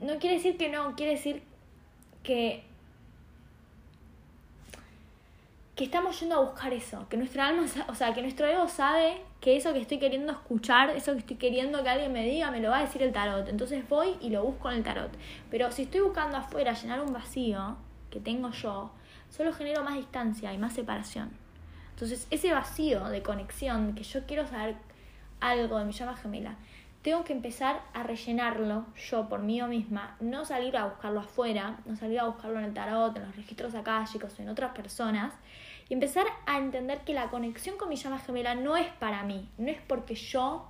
no 0.00 0.18
quiere 0.18 0.36
decir 0.36 0.56
que 0.56 0.70
no, 0.70 0.96
quiere 0.96 1.12
decir 1.12 1.42
que 2.22 2.64
que 5.74 5.84
estamos 5.84 6.18
yendo 6.20 6.36
a 6.36 6.40
buscar 6.40 6.72
eso, 6.72 7.08
que 7.08 7.16
nuestra 7.16 7.48
alma, 7.48 7.66
o 7.88 7.94
sea, 7.94 8.14
que 8.14 8.22
nuestro 8.22 8.46
ego 8.46 8.68
sabe 8.68 9.22
que 9.40 9.56
eso 9.56 9.72
que 9.72 9.80
estoy 9.80 9.98
queriendo 9.98 10.32
escuchar, 10.32 10.90
eso 10.90 11.12
que 11.12 11.18
estoy 11.18 11.36
queriendo 11.36 11.82
que 11.82 11.88
alguien 11.88 12.12
me 12.12 12.24
diga, 12.24 12.50
me 12.52 12.60
lo 12.60 12.70
va 12.70 12.78
a 12.78 12.82
decir 12.82 13.02
el 13.02 13.12
tarot. 13.12 13.48
Entonces 13.48 13.88
voy 13.88 14.16
y 14.20 14.30
lo 14.30 14.44
busco 14.44 14.70
en 14.70 14.78
el 14.78 14.84
tarot. 14.84 15.10
Pero 15.50 15.72
si 15.72 15.82
estoy 15.82 16.00
buscando 16.00 16.36
afuera 16.36 16.74
llenar 16.74 17.00
un 17.00 17.12
vacío 17.12 17.76
que 18.08 18.20
tengo 18.20 18.50
yo, 18.52 18.92
solo 19.30 19.52
genero 19.52 19.82
más 19.82 19.94
distancia 19.94 20.52
y 20.52 20.58
más 20.58 20.74
separación. 20.74 21.30
Entonces 21.90 22.28
ese 22.30 22.52
vacío 22.52 23.04
de 23.06 23.22
conexión, 23.22 23.94
que 23.96 24.04
yo 24.04 24.24
quiero 24.26 24.46
saber 24.46 24.76
algo 25.40 25.78
de 25.78 25.84
mi 25.86 25.92
llama 25.92 26.16
gemela, 26.16 26.56
tengo 27.02 27.22
que 27.22 27.34
empezar 27.34 27.82
a 27.92 28.02
rellenarlo 28.02 28.86
yo 29.10 29.28
por 29.28 29.40
mí 29.40 29.60
misma, 29.62 30.16
no 30.20 30.46
salir 30.46 30.74
a 30.76 30.86
buscarlo 30.86 31.20
afuera, 31.20 31.76
no 31.84 31.96
salir 31.96 32.18
a 32.18 32.24
buscarlo 32.24 32.58
en 32.60 32.64
el 32.64 32.72
tarot, 32.72 33.14
en 33.14 33.26
los 33.26 33.36
registros 33.36 33.74
chicos, 34.10 34.40
en 34.40 34.48
otras 34.48 34.72
personas, 34.72 35.34
y 35.88 35.94
empezar 35.94 36.26
a 36.46 36.58
entender 36.58 37.00
que 37.00 37.14
la 37.14 37.30
conexión 37.30 37.76
con 37.76 37.88
mi 37.88 37.96
llama 37.96 38.18
gemela 38.18 38.54
no 38.54 38.76
es 38.76 38.88
para 38.98 39.22
mí, 39.22 39.48
no 39.58 39.70
es 39.70 39.80
porque 39.86 40.14
yo 40.14 40.68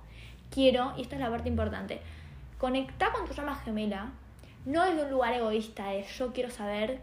quiero, 0.49 0.93
y 0.97 1.01
esta 1.01 1.15
es 1.15 1.21
la 1.21 1.29
parte 1.29 1.49
importante, 1.49 2.01
conectar 2.57 3.11
con 3.11 3.25
tu 3.25 3.33
llama 3.33 3.55
gemela, 3.55 4.11
no 4.65 4.83
desde 4.83 5.03
un 5.03 5.11
lugar 5.11 5.33
egoísta 5.33 5.87
de 5.89 6.03
yo 6.03 6.33
quiero 6.33 6.49
saber 6.49 7.01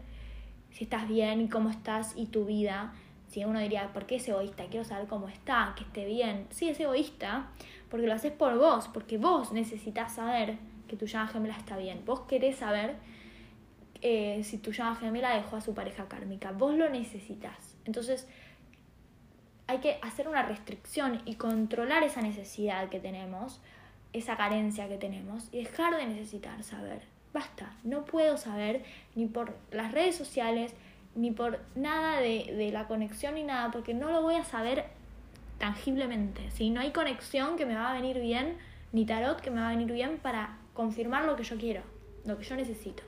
si 0.71 0.83
estás 0.83 1.07
bien 1.07 1.47
cómo 1.47 1.69
estás 1.69 2.13
y 2.15 2.25
tu 2.25 2.45
vida. 2.45 2.93
Si 3.29 3.45
uno 3.45 3.59
diría, 3.59 3.91
¿por 3.93 4.05
qué 4.05 4.17
es 4.17 4.27
egoísta? 4.27 4.65
Quiero 4.65 4.85
saber 4.85 5.07
cómo 5.07 5.27
está, 5.27 5.73
que 5.75 5.83
esté 5.83 6.05
bien. 6.05 6.45
Sí, 6.49 6.69
es 6.69 6.79
egoísta 6.79 7.47
porque 7.89 8.07
lo 8.07 8.13
haces 8.13 8.31
por 8.31 8.57
vos, 8.57 8.87
porque 8.87 9.17
vos 9.17 9.51
necesitas 9.51 10.13
saber 10.13 10.57
que 10.87 10.97
tu 10.97 11.05
llama 11.05 11.27
gemela 11.27 11.55
está 11.55 11.77
bien. 11.77 12.03
Vos 12.05 12.21
querés 12.21 12.57
saber 12.57 12.95
eh, 14.01 14.41
si 14.43 14.57
tu 14.57 14.71
llama 14.71 14.95
gemela 14.95 15.35
dejó 15.35 15.55
a 15.55 15.61
su 15.61 15.73
pareja 15.73 16.07
kármica. 16.07 16.51
Vos 16.51 16.75
lo 16.75 16.89
necesitas. 16.89 17.72
Entonces, 17.85 18.27
hay 19.67 19.79
que 19.79 19.97
hacer 20.01 20.27
una 20.27 20.43
restricción 20.43 21.21
y 21.25 21.35
controlar 21.35 22.03
esa 22.03 22.21
necesidad 22.21 22.89
que 22.89 22.99
tenemos, 22.99 23.61
esa 24.11 24.37
carencia 24.37 24.87
que 24.87 24.97
tenemos 24.97 25.47
y 25.51 25.63
dejar 25.63 25.95
de 25.95 26.05
necesitar 26.05 26.63
saber. 26.63 27.01
Basta, 27.33 27.73
no 27.83 28.05
puedo 28.05 28.37
saber 28.37 28.83
ni 29.15 29.25
por 29.25 29.57
las 29.71 29.91
redes 29.91 30.15
sociales, 30.15 30.73
ni 31.15 31.31
por 31.31 31.59
nada 31.75 32.19
de, 32.19 32.69
la 32.71 32.87
conexión 32.87 33.35
ni 33.35 33.43
nada, 33.43 33.71
porque 33.71 33.93
no 33.93 34.11
lo 34.11 34.21
voy 34.21 34.35
a 34.35 34.43
saber 34.43 34.85
tangiblemente. 35.57 36.51
Si 36.51 36.69
no 36.69 36.81
hay 36.81 36.91
conexión 36.91 37.55
que 37.55 37.65
me 37.65 37.75
va 37.75 37.91
a 37.91 37.93
venir 37.93 38.19
bien, 38.19 38.57
ni 38.91 39.05
tarot 39.05 39.41
que 39.41 39.49
me 39.49 39.61
va 39.61 39.69
a 39.69 39.71
venir 39.71 39.91
bien 39.91 40.19
para 40.21 40.57
confirmar 40.73 41.25
lo 41.25 41.35
que 41.35 41.43
yo 41.43 41.57
quiero, 41.57 41.81
lo 42.25 42.37
que 42.37 42.43
yo 42.43 42.55
necesito. 42.55 43.01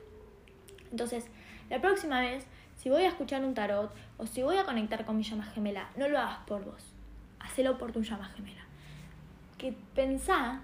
Entonces, 0.90 1.26
la 1.70 1.80
próxima 1.80 2.20
vez 2.20 2.46
si 2.76 2.90
voy 2.90 3.02
a 3.02 3.08
escuchar 3.08 3.44
un 3.44 3.54
tarot 3.54 3.90
o 4.18 4.26
si 4.26 4.42
voy 4.42 4.56
a 4.56 4.64
conectar 4.64 5.04
con 5.04 5.16
mi 5.16 5.22
llama 5.22 5.44
gemela, 5.44 5.90
no 5.96 6.08
lo 6.08 6.18
hagas 6.18 6.38
por 6.46 6.64
vos. 6.64 6.92
Hacelo 7.40 7.78
por 7.78 7.92
tu 7.92 8.02
llama 8.02 8.24
gemela. 8.28 8.64
Que 9.58 9.74
pensá 9.94 10.60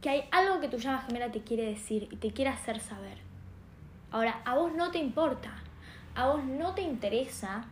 que 0.00 0.10
hay 0.10 0.24
algo 0.30 0.60
que 0.60 0.68
tu 0.68 0.78
llama 0.78 1.02
gemela 1.02 1.30
te 1.30 1.42
quiere 1.42 1.64
decir 1.64 2.08
y 2.10 2.16
te 2.16 2.32
quiere 2.32 2.50
hacer 2.50 2.80
saber. 2.80 3.18
Ahora, 4.10 4.40
a 4.44 4.54
vos 4.56 4.72
no 4.72 4.90
te 4.90 4.98
importa. 4.98 5.52
a 6.16 6.26
vos 6.26 6.44
no 6.44 6.74
te 6.74 6.82
interesa 6.82 7.64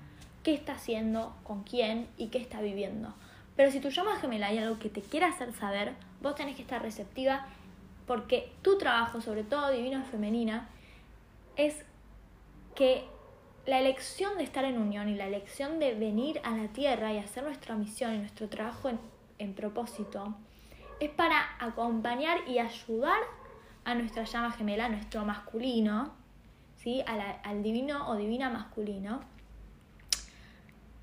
qué 0.45 0.55
está 0.55 0.75
haciendo, 0.75 1.35
con 1.43 1.65
quién 1.65 2.09
y 2.17 2.29
qué 2.29 2.39
está 2.39 2.61
viviendo. 2.61 3.13
Pero 3.57 3.73
si 3.73 3.81
tu 3.81 3.91
llama 3.91 4.17
gemela 4.17 4.47
hay 4.47 4.59
algo 4.59 4.79
que 4.79 4.89
te 4.89 5.03
quiere 5.03 5.27
hacer 5.27 5.53
saber, 5.53 5.95
vos 6.23 6.37
tenés 6.37 6.55
que 6.55 6.63
estar 6.63 6.81
receptiva 6.81 7.47
porque 8.07 8.53
tu 8.63 8.79
trabajo, 8.79 9.21
sobre 9.21 9.43
todo 9.43 9.71
divino 9.71 10.03
femenina, 10.05 10.69
es 11.57 11.85
que 12.75 13.05
la 13.69 13.81
elección 13.81 14.39
de 14.39 14.45
estar 14.45 14.65
en 14.65 14.79
unión 14.79 15.11
y 15.11 15.15
la 15.15 15.27
elección 15.27 15.79
de 15.79 15.93
venir 15.93 16.41
a 16.43 16.57
la 16.57 16.69
tierra 16.69 17.13
y 17.13 17.19
hacer 17.19 17.45
nuestra 17.45 17.77
misión 17.77 18.15
y 18.15 18.19
nuestro 18.19 18.49
trabajo 18.49 18.89
en, 19.37 19.53
propósito 19.53 20.35
es 21.01 21.11
para 21.11 21.37
acompañar 21.61 22.39
y 22.49 22.61
ayudar 22.61 23.21
a 23.85 23.95
nuestra 23.95 24.25
llama 24.25 24.53
gemela, 24.53 24.87
a 24.87 24.89
nuestro 24.89 25.23
masculino, 25.27 26.15
¿sí? 26.77 27.05
al 27.07 27.63
divino 27.63 28.09
o 28.09 28.17
divina 28.17 28.49
masculino, 28.49 29.21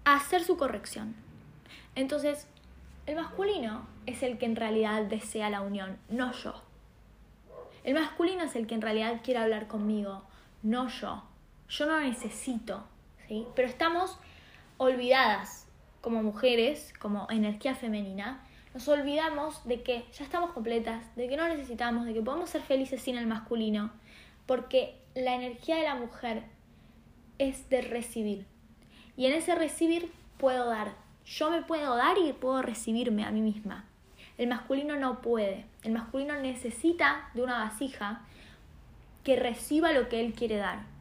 a 0.04 0.16
hacer 0.16 0.44
su 0.44 0.58
corrección. 0.58 1.16
Entonces, 1.94 2.48
el 3.06 3.16
masculino 3.16 3.86
es 4.08 4.24
el 4.24 4.40
que 4.40 4.48
en 4.48 4.56
realidad 4.56 5.04
desea 5.04 5.52
la 5.52 5.62
unión, 5.62 6.00
no 6.10 6.32
yo. 6.32 6.64
El 7.84 7.94
masculino 7.94 8.42
es 8.42 8.56
el 8.56 8.66
que 8.66 8.74
en 8.74 8.82
realidad 8.82 9.22
quiere 9.24 9.42
hablar 9.42 9.68
conmigo, 9.68 10.24
no 10.64 10.88
yo. 10.88 11.22
Yo 11.70 11.86
no 11.86 12.00
necesito, 12.00 12.84
¿sí? 13.28 13.46
Pero 13.56 13.68
estamos 13.68 14.18
olvidadas 14.78 15.68
como 16.02 16.22
mujeres, 16.22 16.94
como 17.00 17.28
energía 17.30 17.76
femenina. 17.76 18.46
Nos 18.74 18.88
olvidamos 18.88 19.66
de 19.68 19.82
que 19.82 20.06
ya 20.14 20.24
estamos 20.24 20.52
completas, 20.52 21.04
de 21.16 21.28
que 21.28 21.38
no 21.38 21.48
necesitamos, 21.48 22.06
de 22.06 22.14
que 22.14 22.22
podemos 22.22 22.50
ser 22.50 22.62
felices 22.62 23.02
sin 23.02 23.18
el 23.18 23.26
masculino, 23.26 23.92
porque 24.46 25.00
la 25.16 25.34
energía 25.34 25.78
de 25.78 25.84
la 25.84 25.96
mujer 25.96 26.44
es 27.40 27.70
de 27.70 27.82
recibir. 27.82 28.46
Y 29.18 29.26
en 29.26 29.34
ese 29.34 29.56
recibir 29.56 30.12
puedo 30.38 30.70
dar. 30.70 30.94
Yo 31.26 31.50
me 31.50 31.64
puedo 31.64 31.96
dar 31.96 32.18
y 32.18 32.34
puedo 32.34 32.62
recibirme 32.62 33.26
a 33.26 33.32
mí 33.32 33.42
misma. 33.42 33.86
El 34.38 34.48
masculino 34.48 34.98
no 34.98 35.22
puede. 35.22 35.66
El 35.84 35.94
masculino 35.94 36.40
necesita 36.40 37.30
de 37.34 37.42
una 37.42 37.60
vasija 37.60 38.22
que 39.24 39.38
reciba 39.38 39.94
lo 39.94 40.10
que 40.10 40.20
él 40.20 40.34
quiere 40.34 40.58
dar. 40.58 40.95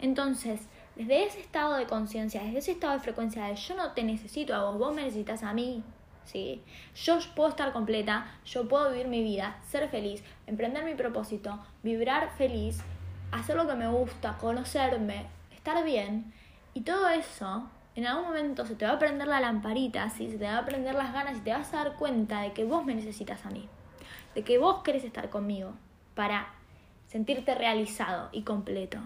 Entonces, 0.00 0.60
desde 0.94 1.26
ese 1.26 1.40
estado 1.40 1.76
de 1.76 1.86
conciencia, 1.86 2.42
desde 2.42 2.58
ese 2.58 2.72
estado 2.72 2.94
de 2.94 3.00
frecuencia 3.00 3.44
de 3.44 3.56
yo 3.56 3.76
no 3.76 3.92
te 3.92 4.02
necesito 4.02 4.54
a 4.54 4.64
vos, 4.64 4.78
vos 4.78 4.94
me 4.94 5.02
necesitas 5.02 5.42
a 5.42 5.52
mí, 5.52 5.82
¿sí? 6.24 6.62
Yo 6.94 7.18
puedo 7.34 7.50
estar 7.50 7.72
completa, 7.72 8.26
yo 8.44 8.68
puedo 8.68 8.90
vivir 8.90 9.08
mi 9.08 9.22
vida, 9.22 9.58
ser 9.68 9.88
feliz, 9.88 10.22
emprender 10.46 10.84
mi 10.84 10.94
propósito, 10.94 11.58
vibrar 11.82 12.30
feliz, 12.36 12.80
hacer 13.32 13.56
lo 13.56 13.66
que 13.66 13.74
me 13.74 13.88
gusta, 13.88 14.36
conocerme, 14.38 15.26
estar 15.54 15.84
bien. 15.84 16.32
Y 16.74 16.82
todo 16.82 17.08
eso, 17.08 17.68
en 17.94 18.06
algún 18.06 18.26
momento 18.26 18.66
se 18.66 18.74
te 18.74 18.86
va 18.86 18.92
a 18.92 18.98
prender 18.98 19.28
la 19.28 19.40
lamparita, 19.40 20.10
¿sí? 20.10 20.30
se 20.30 20.38
te 20.38 20.44
va 20.44 20.58
a 20.58 20.64
prender 20.66 20.94
las 20.94 21.12
ganas 21.12 21.38
y 21.38 21.40
te 21.40 21.52
vas 21.52 21.72
a 21.72 21.78
dar 21.78 21.96
cuenta 21.96 22.42
de 22.42 22.52
que 22.52 22.64
vos 22.64 22.84
me 22.84 22.94
necesitas 22.94 23.46
a 23.46 23.50
mí, 23.50 23.68
de 24.34 24.44
que 24.44 24.58
vos 24.58 24.82
querés 24.82 25.04
estar 25.04 25.30
conmigo 25.30 25.72
para 26.14 26.48
sentirte 27.06 27.54
realizado 27.54 28.28
y 28.32 28.42
completo. 28.42 28.98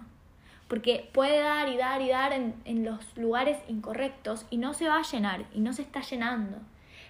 Porque 0.71 1.11
puede 1.13 1.41
dar 1.41 1.69
y 1.69 1.77
dar 1.77 2.01
y 2.01 2.09
dar 2.09 2.33
en, 2.33 2.55
en 2.65 2.85
los 2.85 3.17
lugares 3.17 3.59
incorrectos 3.67 4.47
y 4.51 4.57
no 4.57 4.73
se 4.73 4.87
va 4.87 4.99
a 4.99 5.03
llenar 5.03 5.45
y 5.53 5.59
no 5.59 5.73
se 5.73 5.83
está 5.83 6.01
llenando. 6.01 6.59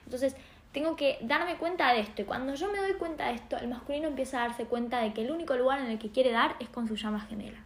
Entonces, 0.06 0.34
tengo 0.72 0.96
que 0.96 1.18
darme 1.20 1.56
cuenta 1.56 1.92
de 1.92 2.00
esto. 2.00 2.22
Y 2.22 2.24
cuando 2.24 2.54
yo 2.54 2.72
me 2.72 2.78
doy 2.78 2.94
cuenta 2.94 3.26
de 3.26 3.34
esto, 3.34 3.58
el 3.58 3.68
masculino 3.68 4.08
empieza 4.08 4.38
a 4.38 4.48
darse 4.48 4.64
cuenta 4.64 5.00
de 5.00 5.12
que 5.12 5.22
el 5.22 5.30
único 5.30 5.56
lugar 5.56 5.80
en 5.80 5.90
el 5.90 5.98
que 5.98 6.10
quiere 6.10 6.32
dar 6.32 6.56
es 6.58 6.70
con 6.70 6.88
su 6.88 6.96
llama 6.96 7.20
gemela. 7.20 7.62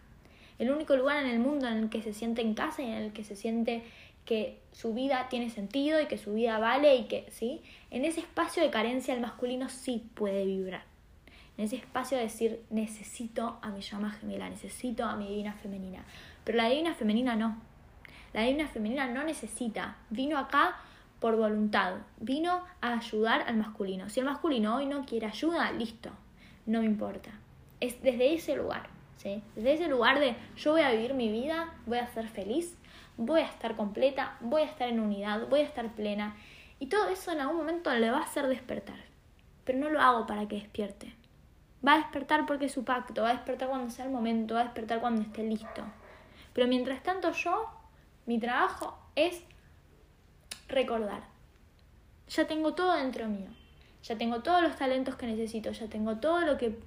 El 0.59 0.73
único 0.73 0.97
lugar 0.97 1.25
en 1.25 1.31
el 1.31 1.39
mundo 1.39 1.69
en 1.69 1.79
el 1.79 1.91
que 1.91 2.03
se 2.03 2.13
siente 2.13 2.43
en 2.43 2.55
casa 2.55 2.83
y 2.83 2.87
en 2.87 2.95
el 2.95 3.13
que 3.13 3.23
se 3.23 3.37
siente 3.37 3.85
que 4.25 4.59
su 4.73 4.95
vida 4.95 5.29
tiene 5.31 5.49
sentido 5.49 6.01
y 6.01 6.07
que 6.07 6.19
su 6.19 6.35
vida 6.35 6.59
vale 6.59 6.97
y 6.97 7.05
que, 7.05 7.27
¿sí? 7.31 7.63
En 7.93 8.05
ese 8.05 8.19
espacio 8.19 8.65
de 8.65 8.71
carencia 8.71 9.15
el 9.15 9.21
masculino 9.21 9.69
sí 9.69 10.11
puede 10.15 10.45
vibrar 10.45 10.94
en 11.57 11.64
ese 11.64 11.77
espacio 11.77 12.17
de 12.17 12.25
decir 12.25 12.62
necesito 12.71 13.59
a 13.62 13.71
mi 13.71 13.81
llama 13.81 14.11
gemela, 14.11 14.49
necesito 14.49 15.05
a 15.05 15.17
mi 15.17 15.29
divina 15.29 15.53
femenina. 15.53 16.05
Pero 16.45 16.59
la 16.59 16.69
divina 16.69 16.95
femenina 16.95 17.37
no. 17.37 17.57
La 18.33 18.43
divina 18.43 18.67
femenina 18.67 19.07
no 19.07 19.23
necesita. 19.23 19.97
Vino 20.11 20.37
acá 20.38 20.77
por 21.21 21.37
voluntad. 21.37 21.95
Vino 22.19 22.64
a 22.81 22.95
ayudar 22.95 23.43
al 23.47 23.57
masculino. 23.57 24.09
Si 24.09 24.21
el 24.21 24.27
masculino 24.27 24.77
hoy 24.77 24.87
no 24.87 25.07
quiere 25.07 25.27
ayuda, 25.27 25.71
listo. 25.73 26.11
No 26.67 26.81
me 26.81 26.87
importa. 26.87 27.31
Es 27.81 28.03
desde 28.03 28.35
ese 28.35 28.57
lugar. 28.57 28.88
¿sí? 29.17 29.43
Desde 29.55 29.75
ese 29.75 29.88
lugar 29.88 30.19
de 30.19 30.35
yo 30.57 30.73
voy 30.73 30.83
a 30.83 30.90
vivir 30.90 31.14
mi 31.14 31.31
vida, 31.31 31.73
voy 31.87 31.99
a 31.99 32.07
ser 32.09 32.29
feliz, 32.29 32.77
voy 33.17 33.43
a 33.43 33.47
estar 33.47 33.77
completa, 33.77 34.37
voy 34.40 34.62
a 34.62 34.67
estar 34.67 34.88
en 34.88 34.99
unidad, 34.99 35.47
voy 35.49 35.61
a 35.61 35.64
estar 35.64 35.95
plena. 35.95 36.37
Y 36.81 36.87
todo 36.87 37.09
eso 37.09 37.31
en 37.31 37.40
algún 37.40 37.59
momento 37.59 37.95
le 37.95 38.11
va 38.11 38.19
a 38.19 38.25
hacer 38.25 38.49
despertar. 38.49 38.99
Pero 39.64 39.79
no 39.79 39.88
lo 39.88 40.01
hago 40.01 40.27
para 40.27 40.49
que 40.49 40.57
despierte. 40.57 41.14
Va 41.87 41.94
a 41.94 41.99
despertar 41.99 42.47
porque 42.47 42.66
es 42.66 42.73
su 42.73 42.85
pacto, 42.85 43.23
va 43.23 43.31
a 43.31 43.35
despertar 43.35 43.68
cuando 43.68 43.90
sea 43.90 44.07
el 44.07 44.11
momento, 44.11 44.55
va 44.55 44.61
a 44.61 44.64
despertar 44.64 45.01
cuando 45.01 45.23
esté 45.23 45.42
listo. 45.42 45.83
Pero 46.53 46.66
mientras 46.66 47.03
tanto 47.03 47.33
yo, 47.33 47.68
mi 48.27 48.38
trabajo 48.38 48.99
es 49.16 49.42
recordar. 50.68 51.23
Ya 52.29 52.47
tengo 52.47 52.75
todo 52.75 52.94
dentro 52.94 53.29
mío. 53.29 53.51
Ya 54.03 54.16
tengo 54.16 54.40
todos 54.40 54.62
los 54.62 54.77
talentos 54.77 55.16
que 55.16 55.27
necesito, 55.27 55.73
ya 55.73 55.88
tengo 55.88 56.16
todo 56.16 56.40
lo 56.40 56.59
que 56.59 56.79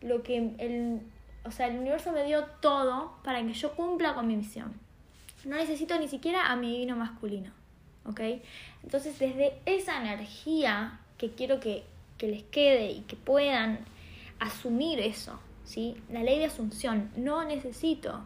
lo 0.00 0.22
que 0.22 0.54
el 0.58 1.00
o 1.46 1.52
sea, 1.52 1.68
el 1.68 1.78
universo 1.78 2.10
me 2.10 2.24
dio 2.24 2.44
todo 2.60 3.12
para 3.22 3.40
que 3.44 3.52
yo 3.52 3.72
cumpla 3.74 4.14
con 4.14 4.26
mi 4.26 4.36
misión. 4.36 4.74
No 5.44 5.56
necesito 5.56 5.96
ni 5.98 6.08
siquiera 6.08 6.50
a 6.50 6.56
mi 6.56 6.72
divino 6.72 6.96
masculino. 6.96 7.52
¿Ok? 8.04 8.20
Entonces, 8.82 9.18
desde 9.18 9.54
esa 9.64 10.00
energía 10.00 10.98
que 11.18 11.30
quiero 11.30 11.60
que, 11.60 11.84
que 12.18 12.28
les 12.28 12.42
quede 12.44 12.90
y 12.90 13.00
que 13.02 13.14
puedan 13.14 13.78
asumir 14.38 15.00
eso, 15.00 15.38
¿sí? 15.64 15.96
La 16.10 16.22
ley 16.22 16.38
de 16.38 16.46
asunción, 16.46 17.10
no 17.16 17.44
necesito, 17.44 18.20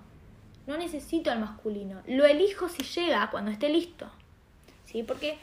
no 0.66 0.76
necesito 0.76 1.30
al 1.30 1.40
masculino, 1.40 2.02
lo 2.06 2.24
elijo 2.24 2.68
si 2.68 2.82
llega 2.82 3.30
cuando 3.30 3.50
esté 3.50 3.68
listo, 3.68 4.08
¿sí? 4.84 5.02
Porque, 5.02 5.38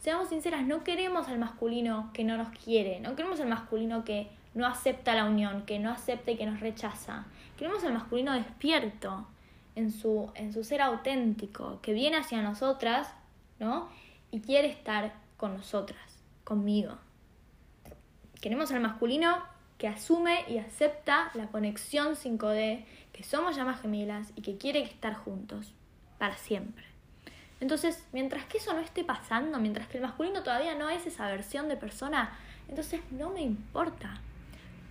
seamos 0.00 0.28
sinceras, 0.28 0.66
no 0.66 0.84
queremos 0.84 1.28
al 1.28 1.38
masculino 1.38 2.10
que 2.12 2.24
no 2.24 2.36
nos 2.36 2.50
quiere, 2.58 3.00
no 3.00 3.14
queremos 3.16 3.40
al 3.40 3.48
masculino 3.48 4.04
que 4.04 4.28
no 4.54 4.66
acepta 4.66 5.14
la 5.14 5.24
unión, 5.24 5.62
que 5.62 5.78
no 5.78 5.90
acepta 5.90 6.30
y 6.30 6.36
que 6.36 6.46
nos 6.46 6.60
rechaza. 6.60 7.24
Queremos 7.56 7.84
al 7.84 7.94
masculino 7.94 8.32
despierto 8.32 9.26
en 9.74 9.90
su, 9.90 10.30
en 10.34 10.52
su 10.52 10.64
ser 10.64 10.82
auténtico, 10.82 11.80
que 11.80 11.92
viene 11.92 12.18
hacia 12.18 12.42
nosotras, 12.42 13.14
¿no? 13.58 13.88
Y 14.30 14.40
quiere 14.40 14.68
estar 14.68 15.14
con 15.36 15.56
nosotras, 15.56 16.18
conmigo. 16.44 16.98
Queremos 18.40 18.72
al 18.72 18.80
masculino 18.80 19.51
que 19.82 19.88
asume 19.88 20.44
y 20.46 20.58
acepta 20.58 21.32
la 21.34 21.48
conexión 21.48 22.14
5D, 22.14 22.84
que 23.12 23.24
somos 23.24 23.56
llamas 23.56 23.80
gemelas 23.80 24.30
y 24.36 24.42
que 24.42 24.56
quiere 24.56 24.80
estar 24.80 25.12
juntos 25.12 25.72
para 26.18 26.36
siempre. 26.36 26.84
Entonces, 27.58 28.06
mientras 28.12 28.44
que 28.44 28.58
eso 28.58 28.72
no 28.74 28.78
esté 28.78 29.02
pasando, 29.02 29.58
mientras 29.58 29.88
que 29.88 29.96
el 29.96 30.04
masculino 30.04 30.44
todavía 30.44 30.76
no 30.76 30.88
es 30.88 31.04
esa 31.08 31.26
versión 31.26 31.68
de 31.68 31.76
persona, 31.76 32.38
entonces 32.68 33.00
no 33.10 33.30
me 33.30 33.40
importa. 33.40 34.20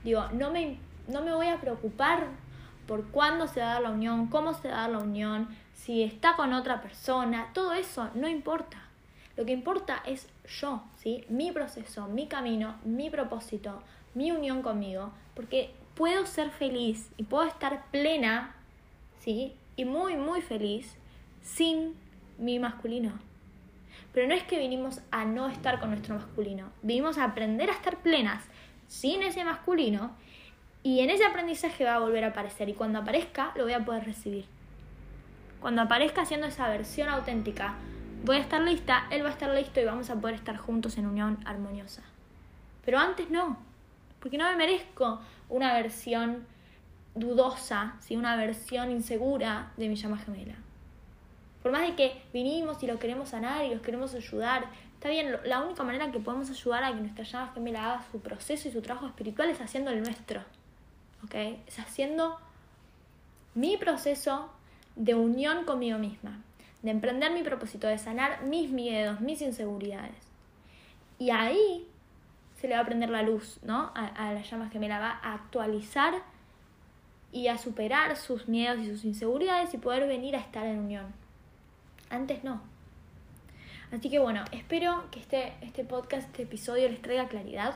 Digo, 0.04 0.28
no 0.34 0.52
me, 0.52 0.78
no 1.08 1.22
me 1.22 1.34
voy 1.34 1.48
a 1.48 1.62
preocupar 1.62 2.28
por 2.86 3.12
cuándo 3.12 3.48
se 3.48 3.62
va 3.62 3.68
a 3.68 3.74
dar 3.76 3.84
la 3.84 3.92
unión, 3.92 4.28
cómo 4.28 4.54
se 4.54 4.68
va 4.68 4.80
a 4.80 4.82
dar 4.82 4.90
la 4.90 5.00
unión, 5.00 5.56
si 5.74 6.04
está 6.04 6.36
con 6.36 6.52
otra 6.52 6.82
persona, 6.82 7.52
todo 7.54 7.72
eso 7.72 8.10
no 8.14 8.28
importa. 8.28 8.90
Lo 9.38 9.46
que 9.46 9.54
importa 9.54 10.04
es 10.06 10.28
yo, 10.60 10.84
¿sí? 10.98 11.24
Mi 11.30 11.54
proceso, 11.54 12.08
mi 12.08 12.28
camino, 12.28 12.76
mi 12.84 13.10
propósito, 13.10 13.82
mi 14.14 14.32
unión 14.32 14.62
conmigo, 14.62 15.12
porque 15.36 15.74
puedo 15.96 16.26
ser 16.26 16.50
feliz 16.50 17.10
y 17.18 17.24
puedo 17.24 17.48
estar 17.48 17.86
plena, 17.92 18.56
¿sí? 19.20 19.54
Y 19.76 19.86
muy, 19.86 20.16
muy 20.16 20.42
feliz 20.42 20.96
sin 21.42 21.96
mi 22.38 22.60
masculino. 22.60 23.14
Pero 24.14 24.28
no 24.28 24.34
es 24.34 24.44
que 24.44 24.60
vinimos 24.60 25.02
a 25.12 25.26
no 25.26 25.48
estar 25.48 25.80
con 25.80 25.90
nuestro 25.90 26.16
masculino, 26.16 26.72
vinimos 26.82 27.18
a 27.18 27.26
aprender 27.26 27.70
a 27.70 27.74
estar 27.74 27.98
plenas 27.98 28.44
sin 28.88 29.22
ese 29.22 29.44
masculino 29.44 30.12
y 30.84 31.00
en 31.00 31.10
ese 31.10 31.26
aprendizaje 31.26 31.86
va 31.86 31.96
a 31.96 32.00
volver 32.00 32.24
a 32.26 32.30
aparecer 32.30 32.68
y 32.68 32.74
cuando 32.74 33.00
aparezca 33.00 33.52
lo 33.56 33.64
voy 33.64 33.74
a 33.74 33.86
poder 33.86 34.04
recibir. 34.04 34.46
Cuando 35.62 35.84
aparezca 35.84 36.24
haciendo 36.24 36.48
esa 36.48 36.68
versión 36.70 37.08
auténtica, 37.08 37.76
voy 38.26 38.38
a 38.38 38.40
estar 38.40 38.62
lista, 38.62 39.08
él 39.12 39.24
va 39.24 39.30
a 39.30 39.32
estar 39.32 39.52
listo 39.52 39.80
y 39.80 39.86
vamos 39.86 40.10
a 40.10 40.16
poder 40.20 40.36
estar 40.36 40.58
juntos 40.58 40.98
en 40.98 41.06
unión 41.06 41.38
armoniosa. 41.46 42.02
Pero 42.84 42.98
antes 42.98 43.30
no, 43.30 43.58
porque 44.22 44.38
no 44.38 44.50
me 44.50 44.56
merezco 44.56 45.20
una 45.50 45.74
versión 45.74 46.46
dudosa, 47.16 47.96
¿sí? 48.00 48.16
una 48.16 48.36
versión 48.36 48.92
insegura 48.92 49.74
de 49.76 49.90
mi 49.90 49.96
llama 49.96 50.18
gemela. 50.18 50.56
Por 51.62 51.72
más 51.72 51.82
de 51.82 51.96
que 51.96 52.22
vinimos 52.32 52.82
y 52.82 52.88
lo 52.88 52.98
queremos 52.98 53.30
sanar 53.30 53.66
y 53.66 53.74
los 53.74 53.82
queremos 53.82 54.14
ayudar, 54.14 54.68
está 54.94 55.10
bien, 55.10 55.36
la 55.46 55.62
única 55.62 55.84
manera 55.84 56.12
que 56.12 56.20
podemos 56.20 56.50
ayudar 56.50 56.84
a 56.84 56.94
que 56.94 57.02
nuestra 57.02 57.26
llama 57.26 57.52
gemela 57.54 57.86
haga 57.86 58.06
su 58.12 58.22
proceso 58.22 58.70
y 58.70 58.72
su 58.72 58.82
trabajo 58.82 59.08
espiritual 59.08 59.50
es 59.50 59.60
haciendo 59.60 59.92
el 59.92 60.02
nuestro. 60.02 60.42
¿Ok? 61.24 61.36
Es 61.68 61.80
haciendo 61.80 62.40
mi 63.54 63.78
proceso, 63.78 64.50
de 64.96 65.16
unión 65.16 65.66
conmigo 65.66 65.98
misma, 65.98 66.42
de 66.82 66.92
emprender 66.92 67.32
mi 67.32 67.44
propósito, 67.44 67.88
de 67.88 67.98
sanar 67.98 68.44
mis 68.44 68.70
miedos, 68.70 69.22
mis 69.22 69.42
inseguridades. 69.42 70.16
Y 71.20 71.30
ahí 71.30 71.88
se 72.62 72.68
le 72.68 72.76
va 72.76 72.82
a 72.82 72.86
prender 72.86 73.10
la 73.10 73.24
luz, 73.24 73.60
¿no? 73.64 73.92
A, 73.96 74.06
a 74.06 74.34
la 74.34 74.44
llama 74.44 74.70
gemela, 74.70 75.00
va 75.00 75.20
a 75.24 75.34
actualizar 75.34 76.14
y 77.32 77.48
a 77.48 77.58
superar 77.58 78.16
sus 78.18 78.48
miedos 78.48 78.80
y 78.80 78.86
sus 78.86 79.04
inseguridades 79.04 79.74
y 79.74 79.80
poder 79.80 80.08
venir 80.08 80.36
a 80.36 80.40
estar 80.40 80.68
en 80.68 80.78
unión. 80.78 81.06
Antes 82.12 82.44
no. 82.44 82.62
Así 83.92 84.12
que 84.12 84.20
bueno, 84.20 84.44
espero 84.52 85.06
que 85.10 85.20
este, 85.20 85.54
este 85.62 85.84
podcast, 85.84 86.28
este 86.28 86.44
episodio 86.44 86.88
les 86.88 87.02
traiga 87.02 87.28
claridad, 87.28 87.76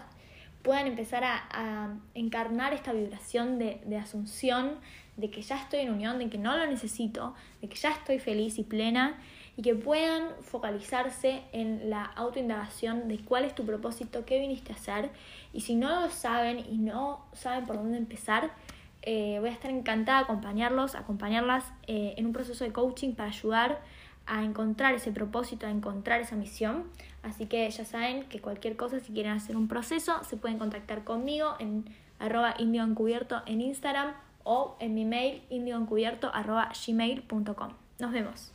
puedan 0.62 0.86
empezar 0.86 1.24
a, 1.24 1.96
encarnar 2.14 2.74
esta 2.74 2.94
vibración 2.94 3.58
de, 3.58 3.82
de 3.86 3.98
asunción, 3.98 4.76
de 5.18 5.32
que 5.32 5.42
ya 5.42 5.58
estoy 5.58 5.80
en 5.80 5.92
unión, 5.92 6.20
de 6.20 6.30
que 6.30 6.38
no 6.38 6.56
lo 6.58 6.68
necesito, 6.68 7.34
de 7.62 7.70
que 7.70 7.76
ya 7.76 7.92
estoy 7.92 8.20
feliz 8.20 8.60
y 8.60 8.64
plena 8.64 9.18
y 9.58 9.62
que 9.62 9.76
puedan 9.76 10.30
focalizarse 10.42 11.44
en 11.54 11.90
la 11.90 12.04
autoindagación 12.04 13.08
de 13.08 13.20
cuál 13.20 13.46
es 13.46 13.56
tu 13.56 13.66
propósito, 13.66 14.26
qué 14.26 14.40
viniste 14.40 14.74
a 14.74 14.76
hacer 14.76 15.10
y 15.54 15.62
si 15.62 15.76
no 15.76 16.02
lo 16.02 16.10
saben 16.10 16.60
y 16.60 16.78
no 16.78 17.26
saben 17.34 17.66
por 17.66 17.78
dónde 17.78 17.98
empezar, 17.98 18.52
eh, 19.02 19.38
voy 19.40 19.50
a 19.50 19.54
estar 19.54 19.72
encantada 19.72 20.20
de 20.20 20.24
acompañarlos, 20.26 20.96
acompañarlas 20.96 21.64
eh, 21.88 22.16
en 22.18 22.26
un 22.26 22.34
proceso 22.34 22.64
de 22.64 22.74
coaching 22.74 23.14
para 23.14 23.30
ayudar 23.30 23.82
a 24.26 24.44
encontrar 24.44 24.96
ese 24.96 25.12
propósito, 25.12 25.68
a 25.68 25.70
encontrar 25.70 26.22
esa 26.22 26.36
misión. 26.36 26.86
Así 27.22 27.46
que 27.46 27.70
ya 27.70 27.86
saben 27.86 28.24
que 28.24 28.42
cualquier 28.42 28.76
cosa, 28.76 29.00
si 29.00 29.14
quieren 29.14 29.34
hacer 29.34 29.56
un 29.56 29.68
proceso, 29.68 30.24
se 30.24 30.38
pueden 30.38 30.58
contactar 30.58 31.04
conmigo 31.04 31.56
en 31.60 31.86
arroba 32.20 32.56
indioencubierto 32.58 33.44
en 33.46 33.62
Instagram 33.62 34.14
o 34.44 34.76
en 34.80 34.96
mi 34.96 35.06
mail 35.06 35.44
indioencubierto 35.50 36.32
arroba 36.34 36.72
gmail.com. 36.86 37.74
Nos 38.00 38.12
vemos. 38.12 38.55